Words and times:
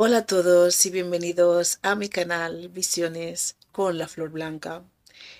Hola 0.00 0.18
a 0.18 0.26
todos 0.26 0.86
y 0.86 0.90
bienvenidos 0.90 1.80
a 1.82 1.96
mi 1.96 2.08
canal 2.08 2.68
Visiones 2.68 3.56
con 3.72 3.98
la 3.98 4.06
Flor 4.06 4.30
Blanca. 4.30 4.84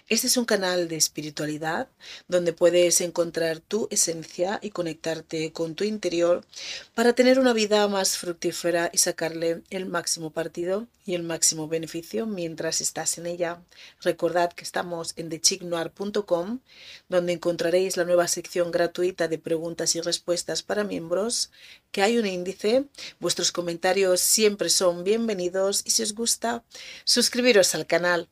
Este 0.09 0.27
es 0.27 0.39
un 0.39 0.47
canal 0.47 0.89
de 0.89 0.97
espiritualidad 0.97 1.89
donde 2.29 2.55
puedes 2.55 3.03
encontrar 3.03 3.61
tu 3.61 3.89
esencia 3.91 4.59
y 4.63 4.71
conectarte 4.71 5.53
con 5.53 5.75
tu 5.75 5.85
interior 5.85 6.47
para 6.95 7.13
tener 7.13 7.39
una 7.39 7.53
vida 7.53 7.87
más 7.89 8.17
fructífera 8.17 8.91
y 8.93 8.99
sacarle 8.99 9.63
el 9.69 9.85
máximo 9.85 10.31
partido 10.31 10.87
y 11.05 11.15
el 11.15 11.25
máximo 11.25 11.69
beneficio 11.69 12.27
mientras 12.27 12.81
estás 12.81 13.19
en 13.19 13.27
ella. 13.27 13.63
Recordad 14.01 14.53
que 14.53 14.65
estamos 14.65 15.13
en 15.17 15.29
thechignoir.com 15.29 16.61
donde 17.09 17.33
encontraréis 17.35 17.97
la 17.97 18.05
nueva 18.05 18.29
sección 18.29 18.71
gratuita 18.71 19.29
de 19.29 19.39
preguntas 19.39 19.95
y 19.95 20.01
respuestas 20.01 20.63
para 20.63 20.85
miembros, 20.85 21.51
que 21.93 22.03
hay 22.03 22.19
un 22.19 22.27
índice. 22.27 22.85
Vuestros 23.21 23.53
comentarios 23.53 24.21
siempre 24.21 24.71
son 24.71 25.05
bienvenidos 25.05 25.83
y 25.85 25.91
si 25.91 26.03
os 26.03 26.15
gusta, 26.15 26.65
suscribiros 27.05 27.75
al 27.75 27.87
canal 27.87 28.29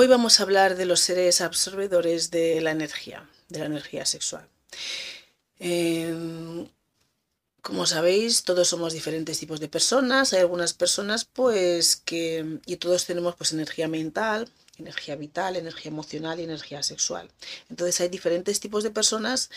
Hoy 0.00 0.06
vamos 0.06 0.40
a 0.40 0.44
hablar 0.44 0.76
de 0.78 0.86
los 0.86 1.00
seres 1.00 1.42
absorbedores 1.42 2.30
de 2.30 2.62
la 2.62 2.70
energía, 2.70 3.28
de 3.50 3.58
la 3.58 3.66
energía 3.66 4.06
sexual. 4.06 4.48
Em, 5.58 6.66
como 7.60 7.84
sabéis, 7.84 8.44
todos 8.44 8.66
somos 8.66 8.94
diferentes 8.94 9.38
tipos 9.38 9.60
de 9.60 9.68
personas. 9.68 10.32
Hay 10.32 10.40
algunas 10.40 10.72
personas, 10.72 11.26
pues, 11.26 11.96
que. 11.96 12.60
y 12.64 12.76
todos 12.76 13.04
tenemos 13.04 13.34
pues 13.36 13.52
energía 13.52 13.88
mental, 13.88 14.48
energía 14.78 15.16
vital, 15.16 15.56
energía 15.56 15.90
emocional 15.90 16.40
y 16.40 16.44
energía 16.44 16.82
sexual. 16.82 17.30
Entonces 17.68 18.00
hay 18.00 18.08
diferentes 18.08 18.58
tipos 18.58 18.82
de 18.82 18.90
personas 18.90 19.50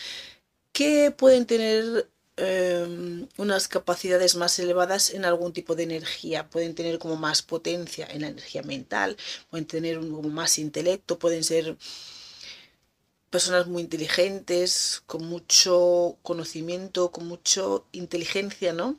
que 0.72 1.10
pueden 1.10 1.46
tener 1.46 2.06
Em, 2.36 3.28
unas 3.36 3.68
capacidades 3.68 4.34
más 4.34 4.58
elevadas 4.58 5.10
en 5.10 5.24
algún 5.24 5.52
tipo 5.52 5.76
de 5.76 5.84
energía, 5.84 6.48
pueden 6.50 6.74
tener 6.74 6.98
como 6.98 7.14
más 7.16 7.42
potencia 7.42 8.06
en 8.10 8.22
la 8.22 8.28
energía 8.28 8.62
mental, 8.62 9.16
pueden 9.50 9.66
tener 9.66 9.98
un, 9.98 10.34
más 10.34 10.58
intelecto, 10.58 11.18
pueden 11.18 11.44
ser 11.44 11.76
personas 13.30 13.66
muy 13.68 13.82
inteligentes, 13.82 15.02
con 15.06 15.24
mucho 15.26 16.18
conocimiento, 16.22 17.12
con 17.12 17.26
mucha 17.28 17.62
inteligencia, 17.92 18.72
¿no? 18.72 18.96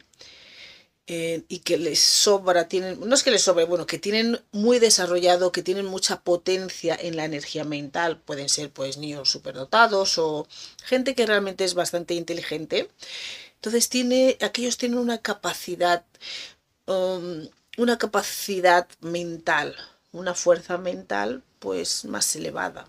Eh, 1.07 1.43
y 1.49 1.59
que 1.59 1.77
les 1.77 1.99
sobra, 1.99 2.67
tienen, 2.67 2.99
no 3.07 3.13
es 3.13 3.21
que 3.21 3.29
les 3.29 3.43
sobre, 3.43 3.65
bueno, 3.65 3.85
que 3.85 3.99
tienen 3.99 4.41
muy 4.51 4.79
desarrollado, 4.79 5.51
que 5.51 5.61
tienen 5.61 5.85
mucha 5.85 6.21
potencia 6.21 6.97
en 6.99 7.15
la 7.15 7.25
energía 7.25 7.63
mental, 7.63 8.19
pueden 8.19 8.49
ser 8.49 8.71
pues 8.71 8.97
niños 8.97 9.29
superdotados 9.29 10.17
o 10.17 10.47
gente 10.83 11.13
que 11.13 11.27
realmente 11.27 11.63
es 11.63 11.75
bastante 11.75 12.15
inteligente. 12.15 12.89
Entonces 13.55 13.87
tiene, 13.89 14.37
aquellos 14.41 14.77
tienen 14.77 14.97
una 14.97 15.19
capacidad, 15.19 16.03
um, 16.87 17.47
una 17.77 17.97
capacidad 17.99 18.87
mental, 19.01 19.75
una 20.11 20.33
fuerza 20.33 20.79
mental 20.79 21.43
pues 21.59 22.05
más 22.05 22.35
elevada. 22.35 22.87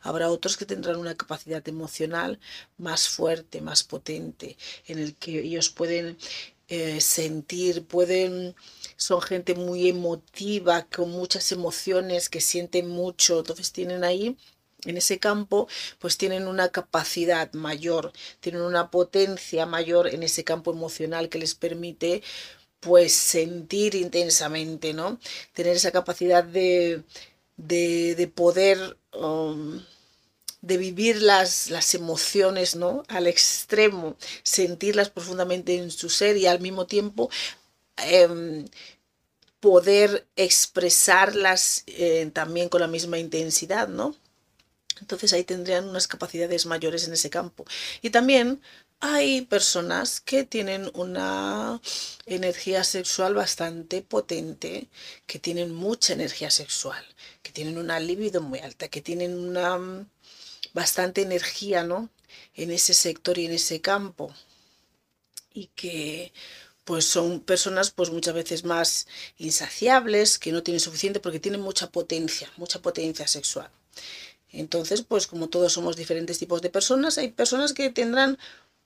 Habrá 0.00 0.30
otros 0.30 0.56
que 0.56 0.66
tendrán 0.66 0.96
una 0.96 1.14
capacidad 1.16 1.66
emocional 1.68 2.40
más 2.78 3.08
fuerte, 3.08 3.60
más 3.60 3.84
potente, 3.84 4.56
en 4.86 4.98
el 4.98 5.14
que 5.14 5.40
ellos 5.40 5.70
pueden 5.70 6.16
eh, 6.68 7.00
sentir, 7.00 7.84
pueden, 7.86 8.54
son 8.96 9.20
gente 9.22 9.54
muy 9.54 9.88
emotiva, 9.88 10.86
con 10.86 11.10
muchas 11.10 11.50
emociones, 11.52 12.28
que 12.28 12.40
sienten 12.40 12.88
mucho, 12.88 13.38
entonces 13.40 13.72
tienen 13.72 14.04
ahí 14.04 14.36
en 14.84 14.96
ese 14.96 15.18
campo, 15.18 15.68
pues 15.98 16.18
tienen 16.18 16.46
una 16.46 16.68
capacidad 16.70 17.52
mayor, 17.52 18.12
tienen 18.40 18.62
una 18.62 18.90
potencia 18.90 19.66
mayor 19.66 20.08
en 20.08 20.22
ese 20.22 20.44
campo 20.44 20.72
emocional 20.72 21.28
que 21.28 21.38
les 21.38 21.54
permite 21.54 22.22
pues 22.80 23.12
sentir 23.12 23.94
intensamente, 23.94 24.94
¿no? 24.94 25.18
Tener 25.52 25.76
esa 25.76 25.90
capacidad 25.90 26.44
de, 26.44 27.02
de, 27.56 28.32
poder 28.34 28.98
um, 29.12 29.80
de 30.60 30.76
vivir 30.76 31.22
las, 31.22 31.94
emociones 31.94 32.76
¿no? 32.76 33.04
al 33.08 33.26
extremo, 33.26 34.16
sentirlas 34.42 35.10
profundamente 35.10 35.76
en 35.76 35.90
su 35.90 36.08
ser 36.08 36.36
y 36.36 36.46
al 36.46 36.60
mismo 36.60 36.86
tiempo 36.86 37.30
em, 37.96 38.66
poder 39.60 40.26
expresarlas 40.36 41.84
eh, 41.86 42.30
también 42.32 42.68
con 42.68 42.80
la 42.80 42.86
misma 42.88 43.18
intensidad, 43.18 43.88
¿no? 43.88 44.14
Entonces 45.00 45.32
ahí 45.32 45.44
tendrían 45.44 45.88
unas 45.88 46.08
capacidades 46.08 46.66
mayores 46.66 47.06
en 47.06 47.12
ese 47.12 47.30
campo. 47.30 47.64
Y 48.02 48.10
también 48.10 48.60
hay 49.00 49.42
personas 49.42 50.20
que 50.20 50.44
tienen 50.44 50.90
una 50.94 51.80
energía 52.26 52.82
sexual 52.82 53.34
bastante 53.34 54.02
potente, 54.02 54.88
que 55.26 55.38
tienen 55.38 55.72
mucha 55.72 56.14
energía 56.14 56.50
sexual, 56.50 57.04
que 57.42 57.52
tienen 57.52 57.78
una 57.78 58.00
libido 58.00 58.40
muy 58.42 58.58
alta, 58.58 58.88
que 58.88 59.00
tienen 59.00 59.38
una 59.38 59.78
bastante 60.74 61.22
energía, 61.22 61.84
¿no? 61.84 62.10
En 62.54 62.70
ese 62.70 62.94
sector 62.94 63.38
y 63.38 63.46
en 63.46 63.52
ese 63.52 63.80
campo. 63.80 64.34
Y 65.52 65.66
que 65.74 66.32
pues 66.84 67.04
son 67.04 67.40
personas 67.40 67.90
pues 67.90 68.10
muchas 68.10 68.34
veces 68.34 68.64
más 68.64 69.06
insaciables, 69.36 70.38
que 70.38 70.52
no 70.52 70.62
tienen 70.62 70.80
suficiente 70.80 71.20
porque 71.20 71.40
tienen 71.40 71.60
mucha 71.60 71.90
potencia, 71.90 72.50
mucha 72.56 72.80
potencia 72.80 73.28
sexual. 73.28 73.70
Entonces, 74.50 75.02
pues 75.02 75.26
como 75.26 75.48
todos 75.48 75.72
somos 75.74 75.96
diferentes 75.96 76.38
tipos 76.38 76.62
de 76.62 76.70
personas, 76.70 77.18
hay 77.18 77.28
personas 77.28 77.74
que 77.74 77.90
tendrán 77.90 78.38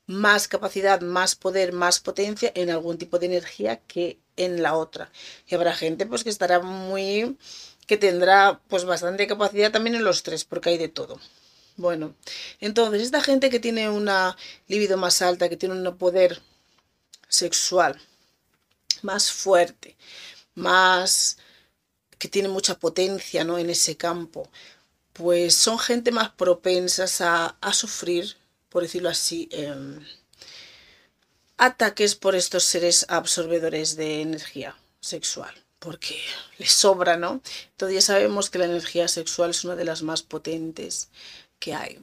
más 0.06 0.48
capacidad, 0.48 1.00
más 1.00 1.36
poder, 1.36 1.72
más 1.72 2.00
potencia 2.00 2.50
en 2.54 2.70
algún 2.70 2.98
tipo 2.98 3.18
de 3.18 3.26
energía 3.26 3.80
que 3.86 4.18
en 4.36 4.62
la 4.62 4.76
otra. 4.76 5.10
Y 5.46 5.54
habrá 5.54 5.74
gente 5.74 6.06
pues 6.06 6.24
que 6.24 6.30
estará 6.30 6.60
muy 6.60 7.36
que 7.86 7.96
tendrá 7.96 8.60
pues 8.68 8.84
bastante 8.84 9.26
capacidad 9.26 9.70
también 9.70 9.96
en 9.96 10.04
los 10.04 10.22
tres, 10.22 10.44
porque 10.44 10.70
hay 10.70 10.78
de 10.78 10.88
todo. 10.88 11.20
Bueno, 11.76 12.14
entonces 12.60 13.02
esta 13.02 13.20
gente 13.22 13.50
que 13.50 13.60
tiene 13.60 13.88
una 13.88 14.36
libido 14.68 14.96
más 14.96 15.22
alta, 15.22 15.48
que 15.48 15.56
tiene 15.56 15.74
un 15.74 15.96
poder 15.96 16.40
sexual 17.28 18.00
más 19.02 19.30
fuerte, 19.30 19.96
más 20.54 21.38
que 22.18 22.28
tiene 22.28 22.48
mucha 22.48 22.78
potencia 22.78 23.44
¿no? 23.44 23.58
en 23.58 23.70
ese 23.70 23.96
campo, 23.96 24.48
pues 25.12 25.54
son 25.54 25.78
gente 25.78 26.12
más 26.12 26.30
propensas 26.30 27.20
a, 27.20 27.56
sufrir, 27.72 28.36
por 28.68 28.82
decirlo 28.82 29.08
así, 29.08 29.48
em, 29.50 30.04
ataques 31.58 32.14
por 32.14 32.34
estos 32.34 32.64
seres 32.64 33.06
absorbedores 33.08 33.96
de 33.96 34.22
energía 34.22 34.76
sexual, 35.00 35.54
porque 35.78 36.18
les 36.58 36.72
sobra, 36.72 37.16
¿no? 37.16 37.42
Entonces 37.72 37.96
ya 37.96 38.00
sabemos 38.00 38.50
que 38.50 38.58
la 38.58 38.66
energía 38.66 39.08
sexual 39.08 39.50
es 39.50 39.64
una 39.64 39.76
de 39.76 39.84
las 39.84 40.02
más 40.02 40.22
potentes 40.22 41.08
que 41.62 41.74
hay, 41.74 42.00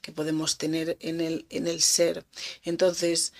que 0.00 0.10
podemos 0.10 0.56
tener 0.56 0.96
en 1.00 1.20
el, 1.20 1.44
en 1.50 1.66
el 1.66 1.82
ser. 1.82 2.24
Entonces, 2.64 3.34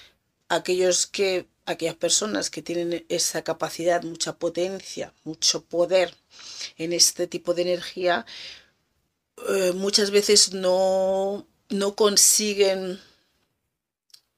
aquellos 0.49 1.07
que, 1.07 1.47
aquellas 1.65 1.97
personas 1.97 2.51
que 2.51 2.61
tienen 2.61 3.07
esa 3.09 3.43
capacidad, 3.43 4.03
mucha 4.03 4.35
potencia, 4.39 5.15
mucho 5.25 5.65
poder 5.65 6.15
en 6.77 6.93
este 6.93 7.27
tipo 7.27 7.55
de 7.55 7.63
energía, 7.63 8.27
eh, 9.49 9.73
muchas 9.75 10.11
veces 10.11 10.53
no, 10.53 11.47
no 11.71 11.97
consiguen 11.97 13.01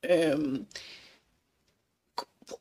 em, 0.03 0.67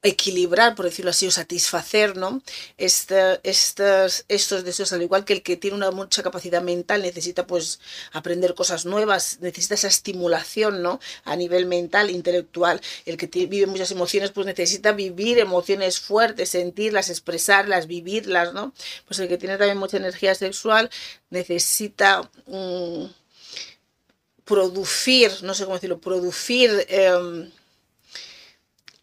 equilibrar, 0.01 0.75
por 0.75 0.85
decirlo 0.85 1.11
así, 1.11 1.27
o 1.27 1.31
satisfacer 1.31 2.17
¿no? 2.17 2.41
estos 2.77 4.63
deseos, 4.63 4.94
al 4.94 5.01
igual 5.01 5.25
que 5.25 5.33
el 5.33 5.44
que 5.44 5.57
tiene 5.57 5.75
una 5.77 5.91
mucha 5.91 6.23
capacidad 6.23 6.61
mental 6.61 7.01
necesita 7.01 7.47
pues 7.47 7.79
aprender 8.11 8.55
cosas 8.55 8.85
nuevas, 8.85 9.39
necesita 9.41 9.75
esa 9.75 9.88
estimulación 9.88 10.81
¿no? 10.81 11.00
a 11.24 11.35
nivel 11.35 11.65
mental, 11.65 12.09
intelectual. 12.09 12.81
El 13.06 13.18
que 13.18 13.27
vive 13.47 13.68
muchas 13.68 13.91
emociones 13.91 14.31
pues 14.31 14.45
necesita 14.45 14.91
vivir 14.91 15.39
emociones 15.39 16.00
fuertes, 16.00 16.50
sentirlas, 16.50 17.09
expresarlas, 17.09 17.88
vivirlas, 17.88 18.53
¿no? 18.53 18.74
Pues 19.07 19.19
el 19.19 19.27
que 19.27 19.38
tiene 19.38 19.57
también 19.57 19.77
mucha 19.77 19.97
energía 19.97 20.35
sexual 20.35 20.89
necesita... 21.30 22.30
Mm, 22.47 23.06
producir, 24.45 25.31
no 25.44 25.53
sé 25.53 25.63
cómo 25.63 25.75
decirlo, 25.75 26.00
producir 26.00 26.85
em, 26.89 27.50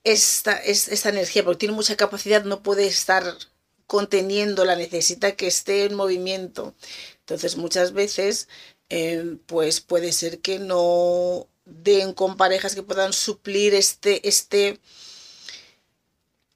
esta, 0.04 0.54
esta 0.56 1.08
energía, 1.10 1.44
porque 1.44 1.58
tiene 1.60 1.74
mucha 1.74 1.96
capacidad, 1.96 2.44
no 2.44 2.62
puede 2.62 2.86
estar 2.86 3.24
conteniéndola, 3.86 4.76
necesita 4.76 5.36
que 5.36 5.46
esté 5.48 5.84
en 5.84 5.94
movimiento. 5.94 6.74
Entonces 7.20 7.56
muchas 7.56 7.92
veces 7.92 8.48
eh, 8.88 9.36
pues 9.46 9.80
puede 9.80 10.12
ser 10.12 10.40
que 10.40 10.58
no 10.58 11.48
den 11.64 12.14
con 12.14 12.36
parejas 12.36 12.74
que 12.74 12.82
puedan 12.82 13.12
suplir 13.12 13.74
este, 13.74 14.28
este, 14.28 14.80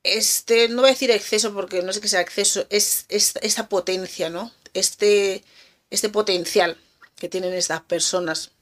este, 0.02 0.68
no 0.68 0.82
voy 0.82 0.90
a 0.90 0.92
decir 0.92 1.10
exceso 1.10 1.52
porque 1.54 1.82
no 1.82 1.92
sé 1.92 2.00
qué 2.00 2.08
sea 2.08 2.20
exceso, 2.20 2.66
es, 2.70 3.06
es 3.08 3.34
esta 3.42 3.68
potencia, 3.68 4.30
¿no? 4.30 4.52
Este, 4.74 5.44
este 5.90 6.08
potencial 6.08 6.76
que 7.16 7.28
tienen 7.28 7.54
estas 7.54 7.82
personas 7.82 8.52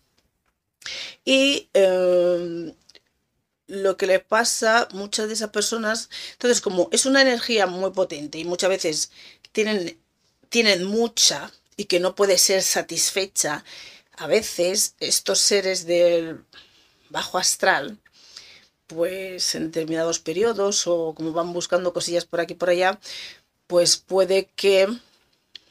Y 1.24 1.68
em, 1.74 2.74
lo 3.72 3.96
que 3.96 4.06
les 4.06 4.22
pasa 4.22 4.86
muchas 4.92 5.28
de 5.28 5.34
esas 5.34 5.50
personas, 5.50 6.10
entonces 6.32 6.60
como 6.60 6.90
es 6.92 7.06
una 7.06 7.22
energía 7.22 7.66
muy 7.66 7.90
potente 7.90 8.38
y 8.38 8.44
muchas 8.44 8.68
veces 8.68 9.10
tienen, 9.52 9.98
tienen 10.50 10.84
mucha 10.84 11.50
y 11.76 11.86
que 11.86 11.98
no 11.98 12.14
puede 12.14 12.36
ser 12.36 12.62
satisfecha, 12.62 13.64
a 14.18 14.26
veces 14.26 14.94
estos 15.00 15.38
seres 15.38 15.86
del 15.86 16.44
bajo 17.08 17.38
astral, 17.38 17.98
pues 18.86 19.54
en 19.54 19.70
determinados 19.70 20.18
periodos 20.18 20.86
o 20.86 21.14
como 21.14 21.32
van 21.32 21.54
buscando 21.54 21.94
cosillas 21.94 22.26
por 22.26 22.40
aquí 22.40 22.52
y 22.52 22.56
por 22.56 22.68
allá, 22.68 23.00
pues 23.66 23.96
puede 23.96 24.50
que 24.54 24.86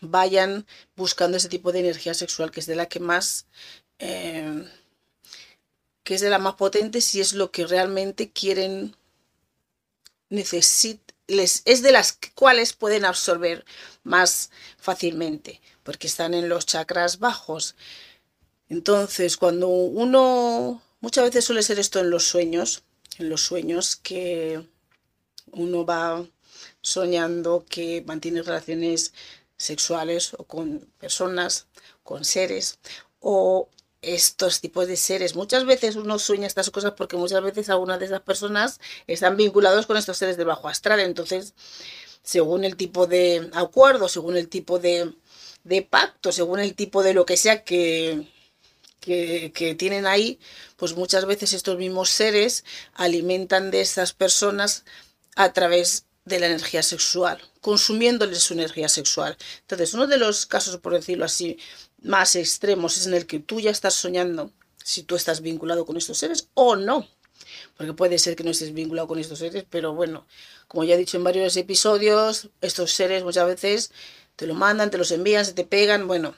vayan 0.01 0.65
buscando 0.95 1.38
ese 1.38 1.50
tipo 1.50 1.71
de 1.71 1.81
energía 1.81 2.15
sexual 2.15 2.50
que 2.50 2.62
es 2.62 2.65
de 2.65 2.75
la 2.75 2.88
que 2.88 3.00
más 3.00 3.45
eh, 4.00 4.65
que 6.03 6.15
es 6.15 6.21
de 6.21 6.30
la 6.30 6.39
más 6.39 6.56
potente 6.56 7.01
si 7.01 7.21
es 7.21 7.33
lo 7.33 7.51
que 7.51 7.68
realmente 7.68 8.31
quieren 8.31 8.95
necesitan 10.30 11.12
les, 11.27 11.62
es 11.65 11.81
de 11.81 11.92
las 11.92 12.18
cuales 12.36 12.74
pueden 12.74 13.06
absorber 13.06 13.65
más 14.03 14.51
fácilmente 14.77 15.62
porque 15.83 16.07
están 16.07 16.33
en 16.33 16.50
los 16.50 16.65
chakras 16.65 17.19
bajos. 17.19 17.75
Entonces 18.69 19.38
cuando 19.38 19.68
uno 19.68 20.81
muchas 21.00 21.25
veces 21.25 21.45
suele 21.45 21.63
ser 21.63 21.80
esto 21.80 22.00
en 22.00 22.09
los 22.09 22.25
sueños 22.25 22.83
en 23.18 23.30
los 23.30 23.42
sueños 23.42 23.95
que 23.95 24.65
uno 25.51 25.86
va 25.86 26.25
soñando 26.81 27.65
que 27.68 28.03
mantiene 28.06 28.42
relaciones 28.42 29.13
sexuales 29.57 30.33
o 30.38 30.44
con 30.45 30.80
personas, 30.98 31.68
con 32.03 32.25
seres 32.25 32.80
o 33.19 33.69
estos 34.01 34.62
tipos 34.62 34.88
de 34.88 34.98
seres. 34.98 35.36
Muchas 35.36 35.65
veces 35.65 35.95
uno 35.95 36.19
sueña 36.19 36.48
estas 36.48 36.69
cosas 36.71 36.94
porque 36.98 37.18
muchas 37.18 37.42
veces 37.44 37.69
algunas 37.69 38.00
de 38.00 38.06
esas 38.06 38.21
personas 38.21 38.80
están 39.07 39.38
vinculados 39.38 39.86
con 39.86 39.98
estos 39.98 40.18
seres 40.18 40.38
de 40.38 40.44
bajo 40.44 40.68
astral. 40.68 41.00
Entonces, 41.00 41.53
según 42.24 42.63
el 42.63 42.75
tipo 42.75 43.07
de 43.07 43.50
acuerdo, 43.53 44.09
según 44.09 44.38
el 44.38 44.50
tipo 44.50 44.80
de, 44.80 45.13
pacto, 45.89 46.31
según 46.31 46.59
el 46.59 46.75
tipo 46.75 47.03
de 47.03 47.13
lo 47.13 47.25
que 47.25 47.38
sea 47.38 47.63
que, 47.63 48.27
que, 49.00 49.51
que, 49.53 49.75
tienen 49.75 50.06
ahí, 50.07 50.39
pues 50.77 50.95
muchas 50.95 51.25
veces 51.25 51.53
estos 51.53 51.77
mismos 51.77 52.09
seres 52.09 52.63
alimentan 52.94 53.71
de 53.71 53.81
estas 53.81 54.13
personas 54.13 54.83
a 55.36 55.53
través 55.53 56.06
de 56.25 56.39
la 56.39 56.48
energía 56.48 56.83
sexual, 56.83 57.42
consumiéndoles 57.62 58.44
su 58.44 58.53
energía 58.53 58.89
sexual. 58.89 59.38
Entonces, 59.62 59.94
uno 59.94 60.07
de 60.07 60.18
los 60.18 60.45
casos, 60.45 60.77
por 60.77 60.94
decirlo 60.94 61.25
así, 61.25 61.57
más 62.01 62.36
extremos 62.36 62.98
es 62.98 63.07
en 63.07 63.13
el 63.13 63.25
que 63.25 63.39
tú 63.39 63.59
ya 63.59 63.71
estás 63.71 63.94
soñando 63.94 64.51
si 64.83 65.03
tú 65.03 65.15
estás 65.15 65.42
vinculado 65.42 65.86
con 65.86 65.98
estos 65.98 66.18
seres 66.18 66.50
o 66.53 66.75
no. 66.75 67.07
Porque 67.77 67.94
puede 67.94 68.19
ser 68.19 68.36
que 68.36 68.44
no 68.44 68.51
estés 68.51 68.74
vinculado 68.74 69.07
con 69.07 69.19
estos 69.19 69.39
seres, 69.39 69.65
pero 69.69 69.94
bueno, 69.94 70.25
como 70.68 70.83
ya 70.83 70.95
he 70.95 70.98
dicho 70.98 71.18
en 71.18 71.24
varios 71.24 71.57
episodios, 71.57 72.50
estos 72.62 72.92
seres 72.92 73.24
muchas 73.24 73.48
veces 73.48 73.92
te 74.36 74.48
lo 74.48 74.56
mandan, 74.56 74.92
te 74.92 74.98
los 74.98 75.12
envían, 75.12 75.45
se 75.45 75.53
te 75.53 75.63
pegan, 75.63 76.07
bueno, 76.07 76.36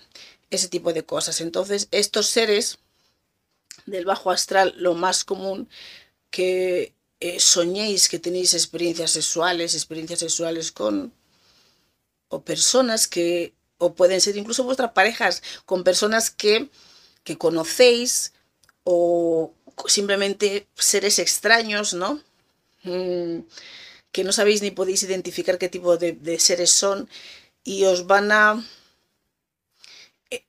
ese 0.49 0.67
tipo 0.67 0.93
de 0.93 1.03
cosas. 1.03 1.41
Entonces, 1.41 1.87
estos 1.91 2.27
seres 2.27 2.79
del 3.85 4.05
bajo 4.05 4.31
astral, 4.31 4.73
lo 4.77 4.93
más 4.93 5.23
común 5.23 5.69
que 6.29 6.93
eh, 7.19 7.39
soñéis 7.39 8.09
que 8.09 8.19
tenéis 8.19 8.53
experiencias 8.53 9.11
sexuales, 9.11 9.75
experiencias 9.75 10.19
sexuales 10.19 10.71
con 10.71 11.13
o 12.27 12.43
personas 12.43 13.07
que, 13.07 13.53
o 13.77 13.93
pueden 13.95 14.21
ser 14.21 14.37
incluso 14.37 14.63
vuestras 14.63 14.91
parejas, 14.91 15.43
con 15.65 15.83
personas 15.83 16.29
que, 16.29 16.69
que 17.23 17.37
conocéis 17.37 18.33
o 18.83 19.53
simplemente 19.87 20.67
seres 20.75 21.19
extraños, 21.19 21.93
¿no? 21.93 22.21
Mm, 22.83 23.39
que 24.11 24.23
no 24.23 24.31
sabéis 24.31 24.61
ni 24.61 24.71
podéis 24.71 25.03
identificar 25.03 25.57
qué 25.57 25.69
tipo 25.69 25.97
de, 25.97 26.39
seres 26.39 26.71
son 26.71 27.09
y 27.63 27.85
os 27.85 28.05
van 28.05 28.31
a 28.31 28.63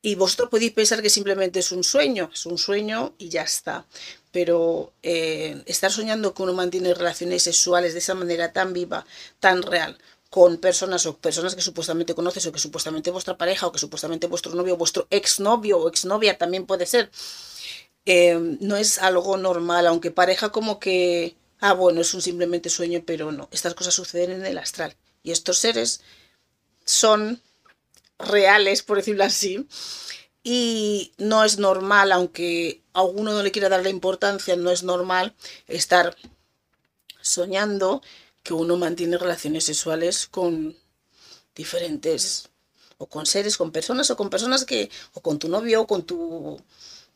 y 0.00 0.14
vosotros 0.14 0.48
podéis 0.48 0.72
pensar 0.72 1.02
que 1.02 1.10
simplemente 1.10 1.58
es 1.60 1.70
un 1.70 1.84
sueño, 1.84 2.30
es 2.32 2.46
un 2.46 2.56
sueño 2.56 3.14
y 3.18 3.28
ya 3.28 3.42
está. 3.42 3.86
Pero 4.32 4.92
eh, 5.02 5.62
estar 5.66 5.92
soñando 5.92 6.32
que 6.32 6.42
uno 6.42 6.54
mantiene 6.54 6.94
relaciones 6.94 7.42
sexuales 7.42 7.92
de 7.92 7.98
esa 7.98 8.14
manera 8.14 8.52
tan 8.52 8.72
viva, 8.72 9.06
tan 9.40 9.62
real, 9.62 9.98
con 10.34 10.58
personas 10.58 11.06
o 11.06 11.16
personas 11.16 11.54
que 11.54 11.62
supuestamente 11.62 12.12
conoces 12.12 12.44
o 12.46 12.50
que 12.50 12.58
supuestamente 12.58 13.12
vuestra 13.12 13.38
pareja 13.38 13.68
o 13.68 13.72
que 13.72 13.78
supuestamente 13.78 14.26
vuestro 14.26 14.52
novio, 14.52 14.76
vuestro 14.76 15.06
exnovio 15.10 15.78
o 15.78 15.88
exnovia 15.88 16.36
también 16.36 16.66
puede 16.66 16.86
ser, 16.86 17.08
eh, 18.04 18.34
no 18.58 18.74
es 18.74 18.98
algo 18.98 19.36
normal, 19.36 19.86
aunque 19.86 20.10
pareja 20.10 20.50
como 20.50 20.80
que, 20.80 21.36
ah, 21.60 21.72
bueno, 21.72 22.00
es 22.00 22.14
un 22.14 22.20
simplemente 22.20 22.68
sueño, 22.68 23.04
pero 23.06 23.30
no, 23.30 23.48
estas 23.52 23.74
cosas 23.74 23.94
suceden 23.94 24.32
en 24.32 24.44
el 24.44 24.58
astral. 24.58 24.96
Y 25.22 25.30
estos 25.30 25.58
seres 25.58 26.00
son 26.84 27.40
reales, 28.18 28.82
por 28.82 28.96
decirlo 28.96 29.22
así. 29.22 29.68
Y 30.42 31.12
no 31.16 31.44
es 31.44 31.58
normal, 31.58 32.10
aunque 32.10 32.82
a 32.92 33.02
uno 33.02 33.34
no 33.34 33.42
le 33.44 33.52
quiera 33.52 33.68
dar 33.68 33.84
la 33.84 33.88
importancia, 33.88 34.56
no 34.56 34.72
es 34.72 34.82
normal 34.82 35.36
estar 35.68 36.16
soñando 37.20 38.02
que 38.44 38.54
uno 38.54 38.76
mantiene 38.76 39.18
relaciones 39.18 39.64
sexuales 39.64 40.28
con 40.28 40.76
diferentes, 41.56 42.50
o 42.98 43.08
con 43.08 43.26
seres, 43.26 43.56
con 43.56 43.72
personas, 43.72 44.10
o 44.10 44.16
con 44.16 44.30
personas 44.30 44.64
que, 44.64 44.90
o 45.14 45.20
con 45.20 45.38
tu 45.40 45.48
novio, 45.48 45.82
o 45.82 45.86
con 45.86 46.04
tu 46.04 46.62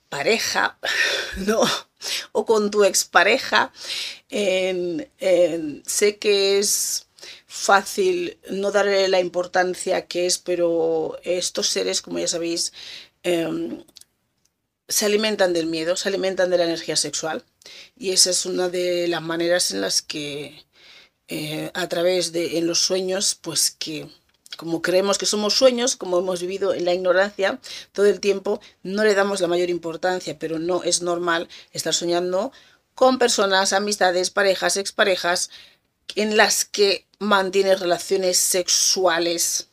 pareja, 0.08 0.78
¿no? 1.46 1.60
O 2.32 2.44
con 2.44 2.70
tu 2.70 2.84
expareja. 2.84 3.72
sé 4.30 6.18
que 6.18 6.58
es 6.58 7.06
fácil 7.46 8.38
no 8.50 8.70
darle 8.72 9.08
la 9.08 9.20
importancia 9.20 10.06
que 10.06 10.26
es, 10.26 10.38
pero 10.38 11.18
estos 11.24 11.68
seres, 11.68 12.02
como 12.02 12.18
ya 12.18 12.28
sabéis, 12.28 12.72
em, 13.22 13.84
se 14.88 15.06
alimentan 15.06 15.52
del 15.52 15.66
miedo, 15.66 15.96
se 15.96 16.08
alimentan 16.08 16.50
de 16.50 16.58
la 16.58 16.64
energía 16.64 16.96
sexual. 16.96 17.44
Y 17.96 18.12
esa 18.12 18.30
es 18.30 18.46
una 18.46 18.68
de 18.70 19.08
las 19.08 19.22
maneras 19.22 19.70
en 19.72 19.80
las 19.82 20.02
que 20.02 20.64
eh, 21.28 21.70
a 21.74 21.88
través 21.88 22.32
de 22.32 22.58
en 22.58 22.66
los 22.66 22.80
sueños, 22.80 23.34
pues 23.40 23.70
que 23.70 24.08
como 24.56 24.82
creemos 24.82 25.18
que 25.18 25.26
somos 25.26 25.54
sueños, 25.54 25.94
como 25.94 26.18
hemos 26.18 26.40
vivido 26.40 26.74
en 26.74 26.84
la 26.84 26.94
ignorancia 26.94 27.60
todo 27.92 28.06
el 28.06 28.18
tiempo, 28.18 28.60
no 28.82 29.04
le 29.04 29.14
damos 29.14 29.40
la 29.40 29.46
mayor 29.46 29.70
importancia, 29.70 30.38
pero 30.38 30.58
no 30.58 30.82
es 30.82 31.02
normal 31.02 31.48
estar 31.72 31.94
soñando 31.94 32.50
con 32.94 33.18
personas, 33.18 33.72
amistades, 33.72 34.30
parejas, 34.30 34.76
exparejas, 34.76 35.50
en 36.16 36.36
las 36.36 36.64
que 36.64 37.06
mantienes 37.18 37.78
relaciones 37.80 38.38
sexuales 38.38 39.68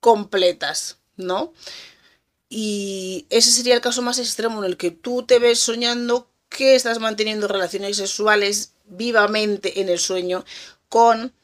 completas, 0.00 0.98
¿no? 1.16 1.52
Y 2.48 3.26
ese 3.30 3.50
sería 3.50 3.74
el 3.74 3.80
caso 3.80 4.00
más 4.00 4.18
extremo 4.18 4.60
en 4.60 4.70
el 4.70 4.76
que 4.76 4.90
tú 4.90 5.24
te 5.24 5.38
ves 5.38 5.58
soñando 5.58 6.30
que 6.48 6.74
estás 6.76 7.00
manteniendo 7.00 7.48
relaciones 7.48 7.96
sexuales 7.96 8.72
vivamente 8.84 9.80
en 9.80 9.88
el 9.88 9.98
sueño 9.98 10.44
con 10.94 11.34